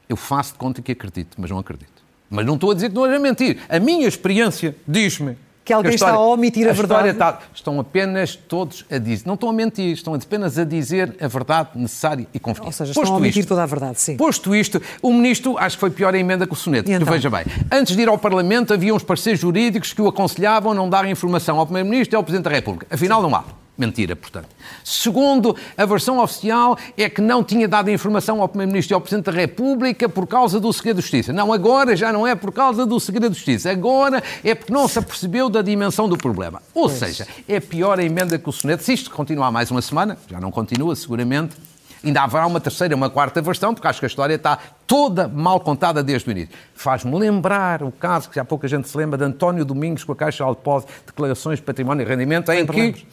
Eu 0.08 0.16
faço 0.16 0.54
de 0.54 0.60
conta 0.60 0.84
que 0.84 0.92
acredito, 0.92 1.36
mas 1.40 1.50
não 1.50 1.58
acredito. 1.58 2.04
Mas 2.30 2.46
não 2.46 2.54
estou 2.54 2.70
a 2.70 2.76
dizer 2.76 2.90
que 2.90 2.96
não 2.96 3.08
é 3.08 3.18
mentir. 3.18 3.58
A 3.68 3.80
minha 3.80 4.08
experiência 4.08 4.76
diz-me 4.88 5.36
que 5.64 5.72
alguém 5.72 5.94
história, 5.94 6.14
está 6.14 6.24
a 6.24 6.28
omitir 6.28 6.68
a, 6.68 6.72
a 6.72 6.74
verdade. 6.74 7.10
Está, 7.10 7.40
estão 7.54 7.80
apenas 7.80 8.36
todos 8.36 8.86
a 8.90 8.98
dizer, 8.98 9.26
não 9.26 9.36
estão 9.36 9.50
a 9.50 9.54
mentir, 9.54 9.94
estão 9.94 10.14
apenas 10.14 10.58
a 10.58 10.64
dizer 10.64 11.16
a 11.20 11.28
verdade 11.28 11.70
necessária 11.76 12.28
e 12.34 12.40
confiável. 12.40 12.68
Ou 12.68 12.72
seja, 12.72 12.92
estão 12.92 13.04
posto 13.04 13.14
a 13.14 13.18
omitir 13.18 13.40
isto, 13.40 13.50
toda 13.50 13.64
a 13.64 13.66
verdade, 13.66 14.02
sim. 14.02 14.18
Posto 14.18 14.56
isto, 14.56 14.82
o 15.02 15.14
ministro, 15.14 15.58
acho 15.58 15.78
que 15.78 15.82
foi 15.82 15.92
pior 15.92 16.14
a 16.14 16.18
emenda 16.18 16.48
que 16.48 16.54
o 16.54 16.56
soneto. 16.56 16.92
Então? 16.92 17.08
Veja 17.08 17.30
bem, 17.30 17.46
antes 17.72 17.96
de 17.96 18.02
ir 18.02 18.10
ao 18.10 18.18
Parlamento 18.18 18.74
havia 18.74 18.94
uns 18.94 19.04
parceiros 19.04 19.40
jurídicos 19.40 19.94
que 19.94 20.02
o 20.02 20.08
aconselhavam 20.08 20.72
a 20.72 20.76
não 20.76 20.90
dar 20.90 21.08
informação 21.08 21.60
ao 21.60 21.66
Primeiro-Ministro 21.66 22.16
e 22.16 22.18
ao 22.18 22.24
Presidente 22.24 22.46
da 22.46 22.52
República. 22.52 22.88
Afinal, 22.90 23.22
sim. 23.22 23.30
não 23.30 23.36
há. 23.36 23.61
Mentira, 23.82 24.16
portanto. 24.16 24.48
Segundo, 24.84 25.56
a 25.76 25.86
versão 25.88 26.20
oficial 26.20 26.78
é 26.96 27.10
que 27.10 27.20
não 27.20 27.44
tinha 27.44 27.68
dado 27.68 27.90
informação 27.90 28.40
ao 28.40 28.48
Primeiro-Ministro 28.48 28.94
e 28.94 28.96
ao 28.96 29.02
Presidente 29.02 29.26
da 29.26 29.32
República 29.32 30.08
por 30.08 30.28
causa 30.28 30.60
do 30.60 30.72
segredo 30.72 30.98
de 30.98 31.02
justiça. 31.02 31.34
Não, 31.34 31.52
agora 31.52 31.96
já 31.96 32.14
não 32.14 32.28
é 32.28 32.36
por 32.36 32.52
causa 32.52 32.86
do 32.86 33.00
segredo 33.00 33.32
de 33.32 33.38
justiça. 33.38 33.72
Agora 33.72 34.22
é 34.44 34.54
porque 34.54 34.72
não 34.72 34.88
se 34.88 35.00
apercebeu 35.00 35.50
da 35.50 35.64
dimensão 35.64 36.08
do 36.08 36.16
problema. 36.16 36.62
Ou 36.76 36.84
pois. 36.84 37.00
seja, 37.00 37.28
é 37.48 37.60
pior 37.60 38.00
a 38.00 38.04
emenda 38.04 38.38
que 38.38 38.48
o 38.48 38.52
soneto. 38.52 38.84
Se 38.84 38.94
isto 38.94 39.10
continuar 39.10 39.50
mais 39.50 39.72
uma 39.72 39.82
semana, 39.82 40.16
já 40.30 40.40
não 40.40 40.52
continua, 40.52 40.96
seguramente, 40.96 41.56
ainda 42.04 42.22
haverá 42.22 42.46
uma 42.46 42.62
terceira, 42.62 42.96
uma 42.96 43.10
quarta 43.10 43.42
versão, 43.42 43.74
porque 43.74 43.88
acho 43.88 44.00
que 44.00 44.06
a 44.06 44.08
história 44.08 44.36
está 44.36 44.60
toda 44.86 45.28
mal 45.28 45.60
contada 45.60 46.04
desde 46.04 46.30
o 46.30 46.32
início. 46.32 46.54
Faz-me 46.76 47.18
lembrar 47.18 47.82
o 47.82 47.92
caso, 47.92 48.30
que 48.30 48.36
já 48.36 48.46
pouca 48.46 48.68
gente 48.68 48.88
se 48.88 48.96
lembra, 48.96 49.18
de 49.18 49.24
António 49.24 49.66
Domingos 49.66 50.04
com 50.04 50.12
a 50.12 50.16
Caixa 50.16 50.46
de 50.46 50.52
Depósito, 50.52 50.94
declarações 51.08 51.58
de 51.58 51.66
património 51.66 52.04
e 52.04 52.08
rendimento, 52.08 52.52
em 52.52 52.64
que 52.64 53.08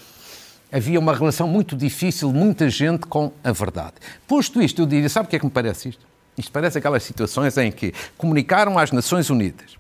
havia 0.73 0.99
uma 0.99 1.15
relação 1.15 1.49
muito 1.49 1.77
difícil, 1.77 2.33
muita 2.33 2.69
gente 2.69 3.07
com 3.07 3.33
a 3.43 3.53
verdade. 3.53 3.95
Posto 4.27 4.61
isto, 4.63 4.83
eu 4.83 4.87
diria, 4.87 5.09
sabe 5.09 5.27
o 5.27 5.31
que 5.31 5.37
é 5.37 5.39
que 5.39 5.45
me 5.45 5.51
parece 5.51 5.91
isto? 5.91 6.07
Isto 6.37 6.53
parece 6.53 6.79
aquelas 6.79 7.03
situações 7.03 7.57
em 7.59 7.73
que 7.73 7.93
comunicaram 8.17 8.79
às 8.79 8.93
Nações 8.93 9.29
Unidas, 9.29 9.77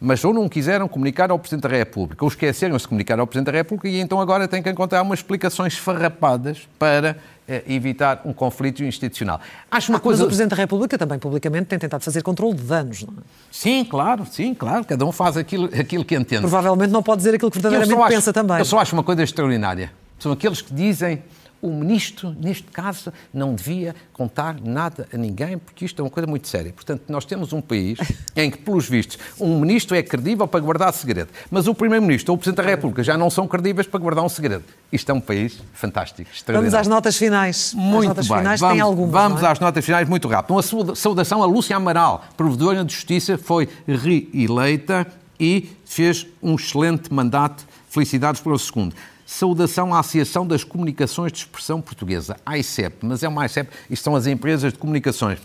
mas 0.00 0.24
ou 0.24 0.32
não 0.32 0.48
quiseram 0.48 0.86
comunicar 0.86 1.30
ao 1.30 1.38
Presidente 1.38 1.68
da 1.68 1.76
República, 1.76 2.24
ou 2.24 2.28
esqueceram-se 2.28 2.84
de 2.84 2.88
comunicar 2.88 3.18
ao 3.18 3.26
Presidente 3.26 3.52
da 3.52 3.58
República 3.58 3.88
e 3.88 3.98
então 4.00 4.20
agora 4.20 4.46
têm 4.46 4.62
que 4.62 4.70
encontrar 4.70 5.02
umas 5.02 5.18
explicações 5.18 5.76
farrapadas 5.76 6.68
para 6.78 7.18
eh, 7.48 7.64
evitar 7.66 8.22
um 8.24 8.32
conflito 8.32 8.84
institucional. 8.84 9.40
Acho 9.68 9.90
uma 9.90 9.98
ah, 9.98 10.00
coisa... 10.00 10.18
Mas 10.18 10.24
o 10.24 10.28
Presidente 10.28 10.50
da 10.50 10.56
República 10.56 10.96
também 10.96 11.18
publicamente 11.18 11.66
tem 11.66 11.78
tentado 11.80 12.04
fazer 12.04 12.22
controle 12.22 12.54
de 12.54 12.62
danos, 12.62 13.02
não 13.02 13.14
é? 13.14 13.22
Sim, 13.50 13.84
claro, 13.84 14.24
sim, 14.24 14.54
claro. 14.54 14.84
Cada 14.84 15.04
um 15.04 15.10
faz 15.10 15.36
aquilo, 15.36 15.64
aquilo 15.76 16.04
que 16.04 16.14
entende. 16.14 16.42
Provavelmente 16.42 16.90
não 16.92 17.02
pode 17.02 17.18
dizer 17.18 17.34
aquilo 17.34 17.50
que 17.50 17.58
verdadeiramente 17.58 18.00
acho, 18.00 18.14
pensa 18.14 18.32
também. 18.32 18.58
Eu 18.58 18.64
só 18.64 18.78
acho 18.78 18.94
uma 18.94 19.02
coisa 19.02 19.24
extraordinária. 19.24 19.90
São 20.18 20.32
aqueles 20.32 20.60
que 20.60 20.72
dizem 20.74 21.22
o 21.60 21.70
ministro, 21.72 22.34
neste 22.40 22.64
caso, 22.64 23.12
não 23.34 23.54
devia 23.54 23.94
contar 24.12 24.56
nada 24.62 25.08
a 25.12 25.16
ninguém, 25.16 25.58
porque 25.58 25.84
isto 25.84 26.00
é 26.00 26.04
uma 26.04 26.10
coisa 26.10 26.26
muito 26.26 26.46
séria. 26.46 26.72
Portanto, 26.72 27.02
nós 27.08 27.24
temos 27.24 27.52
um 27.52 27.60
país 27.60 27.98
em 28.36 28.50
que, 28.50 28.58
pelos 28.58 28.88
vistos, 28.88 29.18
um 29.40 29.58
ministro 29.60 29.96
é 29.96 30.02
credível 30.02 30.46
para 30.46 30.60
guardar 30.60 30.92
segredo, 30.92 31.30
mas 31.50 31.66
o 31.66 31.74
primeiro-ministro 31.74 32.32
ou 32.32 32.36
o 32.36 32.38
presidente 32.38 32.64
da 32.64 32.70
República 32.70 33.02
já 33.02 33.16
não 33.18 33.28
são 33.28 33.48
credíveis 33.48 33.86
para 33.86 33.98
guardar 33.98 34.24
um 34.24 34.28
segredo. 34.28 34.64
Isto 34.92 35.10
é 35.10 35.14
um 35.14 35.20
país 35.20 35.60
fantástico, 35.72 36.30
Vamos 36.46 36.74
às 36.74 36.86
notas 36.86 37.16
finais. 37.16 37.74
Muito 37.74 38.02
as 38.02 38.08
notas 38.08 38.28
bem. 38.28 38.38
finais 38.38 38.60
vamos, 38.60 38.80
algumas, 38.80 39.10
vamos 39.10 39.42
é? 39.42 39.46
às 39.46 39.58
notas 39.58 39.84
finais 39.84 40.08
muito 40.08 40.28
rápido. 40.28 40.52
Uma 40.52 40.94
saudação 40.94 41.42
a 41.42 41.46
Lúcia 41.46 41.76
Amaral, 41.76 42.24
provedora 42.36 42.84
de 42.84 42.94
Justiça, 42.94 43.36
foi 43.36 43.68
reeleita 43.86 45.06
e 45.40 45.70
fez 45.84 46.26
um 46.42 46.54
excelente 46.54 47.12
mandato. 47.12 47.66
Felicidades 47.88 48.40
pelo 48.40 48.58
segundo. 48.58 48.94
Saudação 49.30 49.92
à 49.92 49.98
Associação 49.98 50.46
das 50.46 50.64
Comunicações 50.64 51.30
de 51.30 51.40
Expressão 51.40 51.82
Portuguesa, 51.82 52.38
AICEP, 52.46 53.04
mas 53.04 53.22
é 53.22 53.28
uma 53.28 53.42
AICEP, 53.42 53.70
isto 53.90 54.02
são 54.02 54.16
as 54.16 54.26
empresas 54.26 54.72
de 54.72 54.78
comunicações, 54.78 55.38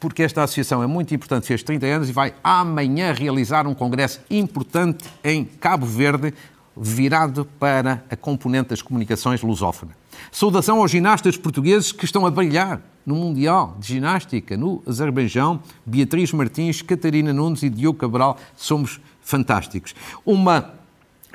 porque 0.00 0.22
esta 0.22 0.42
associação 0.42 0.82
é 0.82 0.86
muito 0.86 1.14
importante, 1.14 1.46
fez 1.46 1.62
30 1.62 1.84
anos 1.84 2.08
e 2.08 2.12
vai 2.12 2.32
amanhã 2.42 3.12
realizar 3.12 3.66
um 3.66 3.74
congresso 3.74 4.22
importante 4.30 5.04
em 5.22 5.44
Cabo 5.44 5.84
Verde, 5.84 6.32
virado 6.74 7.44
para 7.60 8.02
a 8.08 8.16
componente 8.16 8.70
das 8.70 8.80
comunicações 8.80 9.42
lusófona. 9.42 9.94
Saudação 10.32 10.78
aos 10.80 10.90
ginastas 10.90 11.36
portugueses 11.36 11.92
que 11.92 12.06
estão 12.06 12.24
a 12.24 12.30
brilhar 12.30 12.80
no 13.04 13.14
Mundial 13.14 13.76
de 13.78 13.88
Ginástica 13.88 14.56
no 14.56 14.82
Azerbaijão. 14.86 15.60
Beatriz 15.84 16.32
Martins, 16.32 16.80
Catarina 16.80 17.32
Nunes 17.34 17.62
e 17.62 17.68
Diogo 17.68 17.98
Cabral, 17.98 18.38
somos 18.56 18.98
fantásticos. 19.20 19.94
Uma 20.24 20.77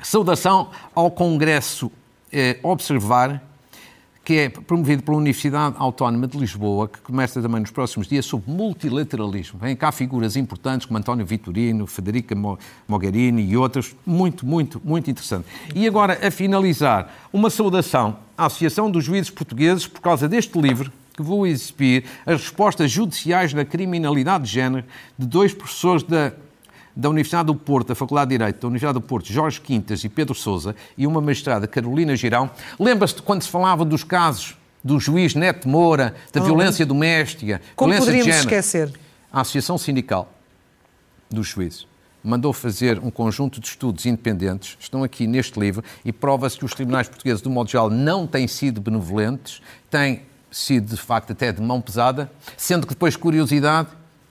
saudação 0.02 0.70
ao 0.94 1.10
Congresso 1.10 1.90
eh, 2.32 2.58
Observar, 2.62 3.42
que 4.24 4.38
é 4.38 4.48
promovido 4.48 5.02
pela 5.02 5.18
Universidade 5.18 5.76
Autónoma 5.78 6.26
de 6.26 6.38
Lisboa, 6.38 6.88
que 6.88 6.98
começa 7.00 7.42
também 7.42 7.60
nos 7.60 7.70
próximos 7.70 8.08
dias 8.08 8.24
sobre 8.24 8.50
multilateralismo. 8.50 9.58
Vêm 9.60 9.76
cá 9.76 9.92
figuras 9.92 10.34
importantes 10.34 10.86
como 10.86 10.98
António 10.98 11.26
Vitorino, 11.26 11.86
Federica 11.86 12.34
Mogherini 12.88 13.42
e 13.42 13.56
outros. 13.56 13.94
Muito, 14.06 14.46
muito, 14.46 14.80
muito 14.82 15.10
interessante. 15.10 15.46
E 15.74 15.86
agora, 15.86 16.26
a 16.26 16.30
finalizar, 16.30 17.14
uma 17.30 17.50
saudação 17.50 18.16
à 18.36 18.46
Associação 18.46 18.90
dos 18.90 19.04
Juízes 19.04 19.30
Portugueses 19.30 19.86
por 19.86 20.00
causa 20.00 20.26
deste 20.26 20.58
livro, 20.58 20.90
que 21.14 21.22
vou 21.22 21.46
exibir 21.46 22.04
as 22.24 22.40
respostas 22.40 22.90
judiciais 22.90 23.52
da 23.52 23.64
criminalidade 23.64 24.44
de 24.44 24.50
género 24.50 24.84
de 25.18 25.26
dois 25.26 25.52
professores 25.52 26.02
da 26.02 26.32
da 26.96 27.08
Universidade 27.08 27.46
do 27.46 27.54
Porto, 27.54 27.88
da 27.88 27.94
Faculdade 27.94 28.30
de 28.30 28.38
Direito 28.38 28.60
da 28.60 28.68
Universidade 28.68 28.94
do 28.94 29.00
Porto, 29.00 29.32
Jorge 29.32 29.60
Quintas 29.60 30.04
e 30.04 30.08
Pedro 30.08 30.34
Sousa, 30.34 30.76
e 30.96 31.06
uma 31.06 31.20
magistrada, 31.20 31.66
Carolina 31.66 32.14
Girão. 32.14 32.50
Lembra-se 32.78 33.16
de 33.16 33.22
quando 33.22 33.42
se 33.42 33.48
falava 33.48 33.84
dos 33.84 34.04
casos 34.04 34.56
do 34.82 35.00
juiz 35.00 35.34
Neto 35.34 35.68
Moura, 35.68 36.14
da 36.32 36.40
oh, 36.40 36.44
violência 36.44 36.84
doméstica, 36.84 37.60
como 37.74 37.90
violência 37.90 38.12
poderíamos 38.12 38.26
de 38.26 38.42
género? 38.42 38.60
esquecer? 38.60 39.00
A 39.32 39.40
Associação 39.40 39.78
Sindical 39.78 40.32
dos 41.30 41.48
Juízes 41.48 41.86
mandou 42.22 42.52
fazer 42.54 42.98
um 43.00 43.10
conjunto 43.10 43.60
de 43.60 43.66
estudos 43.66 44.06
independentes, 44.06 44.78
estão 44.80 45.04
aqui 45.04 45.26
neste 45.26 45.60
livro, 45.60 45.84
e 46.04 46.12
prova-se 46.12 46.58
que 46.58 46.64
os 46.64 46.72
tribunais 46.72 47.06
portugueses, 47.06 47.42
do 47.42 47.50
modo 47.50 47.70
geral, 47.70 47.90
não 47.90 48.26
têm 48.26 48.48
sido 48.48 48.80
benevolentes, 48.80 49.60
têm 49.90 50.22
sido, 50.50 50.94
de 50.94 51.00
facto, 51.00 51.32
até 51.32 51.52
de 51.52 51.60
mão 51.60 51.80
pesada, 51.80 52.30
sendo 52.56 52.86
que 52.86 52.94
depois, 52.94 53.14
curiosidade, 53.14 53.88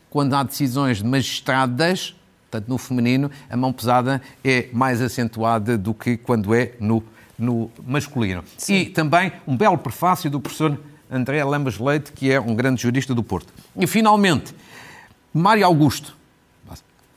quando 0.10 0.34
há 0.34 0.41
decisões 0.41 0.97
de 0.97 1.06
magistradas, 1.06 2.15
Portanto, 2.54 2.70
no 2.70 2.78
feminino, 2.78 3.32
a 3.50 3.58
mão 3.58 3.74
pesada 3.74 4.22
é 4.44 4.68
mais 4.72 5.02
acentuada 5.02 5.76
do 5.76 5.92
que 5.92 6.18
quando 6.18 6.54
é 6.54 6.74
no, 6.80 7.04
no 7.38 7.72
masculino. 7.86 8.44
Sim. 8.58 8.76
E 8.76 8.86
também 8.86 9.32
um 9.48 9.58
belo 9.58 9.78
prefácio 9.78 10.30
do 10.30 10.39
professor 10.39 10.78
André 11.10 11.44
Lambas 11.44 11.80
Leite, 11.80 12.12
que 12.12 12.32
é 12.32 12.39
um 12.39 12.54
grande 12.54 12.82
jurista 12.82 13.16
do 13.16 13.24
Porto. 13.24 13.52
E, 13.76 13.88
finalmente, 13.88 14.54
Mário 15.34 15.66
Augusto, 15.66 16.16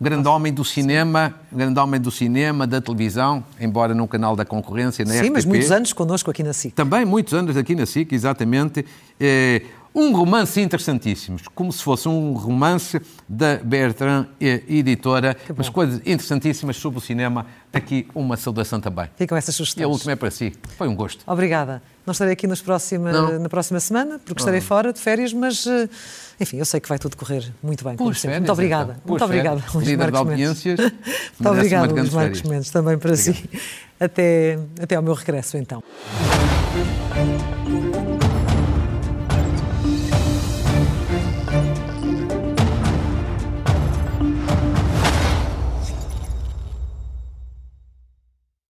grande 0.01 0.27
homem 0.27 0.53
do 0.53 0.64
cinema, 0.64 1.35
grande 1.53 1.79
homem 1.79 2.01
do 2.01 2.11
cinema, 2.11 2.66
da 2.66 2.81
televisão, 2.81 3.44
embora 3.61 3.94
num 3.94 4.07
canal 4.07 4.35
da 4.35 4.44
concorrência, 4.44 5.05
na 5.05 5.12
Sim, 5.12 5.20
RTP. 5.20 5.33
mas 5.33 5.44
muitos 5.44 5.70
anos 5.70 5.92
connosco 5.92 6.31
aqui 6.31 6.42
na 6.42 6.55
SIC. 6.55 6.75
Também 6.75 7.05
muitos 7.05 7.35
anos 7.35 7.57
aqui 7.59 7.75
na 7.75 7.85
SIC, 7.85 8.12
exatamente. 8.12 8.87
É, 9.20 9.62
um 9.96 10.14
romance 10.14 10.61
interessantíssimo, 10.61 11.38
como 11.54 11.72
se 11.72 11.82
fosse 11.82 12.06
um 12.06 12.35
romance 12.35 13.00
da 13.26 13.56
Bertrand 13.56 14.26
Editora, 14.38 15.35
mas 15.56 15.70
coisas 15.70 16.00
interessantíssimas 16.00 16.76
sobre 16.76 16.98
o 16.98 17.00
cinema. 17.00 17.46
Aqui 17.72 18.06
uma 18.14 18.37
saudação 18.37 18.80
também. 18.80 19.09
Ficam 19.16 19.37
essas 19.37 19.54
sugestões. 19.54 19.82
E 19.82 19.85
a 19.85 19.88
última 19.88 20.12
é 20.12 20.16
para 20.16 20.30
si. 20.30 20.52
Foi 20.78 20.87
um 20.87 20.94
gosto. 20.94 21.22
Obrigada. 21.26 21.82
Não 22.06 22.12
estarei 22.12 22.32
aqui 22.32 22.46
nos 22.46 22.62
próxima, 22.62 23.38
na 23.38 23.48
próxima 23.48 23.80
semana, 23.80 24.18
porque 24.24 24.40
estarei 24.40 24.61
Não. 24.61 24.66
fora 24.66 24.92
de 24.92 25.00
férias, 25.00 25.32
mas, 25.32 25.66
eh, 25.66 25.88
enfim, 26.40 26.59
eu 26.59 26.64
sei 26.64 26.78
que 26.78 26.88
vai 26.88 26.98
tudo 26.98 27.16
correr 27.16 27.52
muito 27.62 27.85
bem. 27.85 27.96
Férias, 27.96 28.38
muito 28.38 28.52
obrigada. 28.52 28.92
Então. 28.92 29.11
Muito 29.11 29.24
obrigada, 29.24 29.62
Luís 29.74 29.88
Líder 29.88 30.11
de 30.11 30.16
audiências. 30.16 30.78
muito 31.38 31.50
obrigada, 31.50 31.92
Luís 31.92 32.11
Marcos 32.11 32.42
Mendes, 32.42 32.70
também 32.70 32.96
para 32.96 33.12
Obrigado. 33.12 33.35
si. 33.35 33.50
Até, 33.98 34.59
até 34.80 34.94
ao 34.94 35.02
meu 35.02 35.14
regresso, 35.14 35.56
então. 35.59 35.82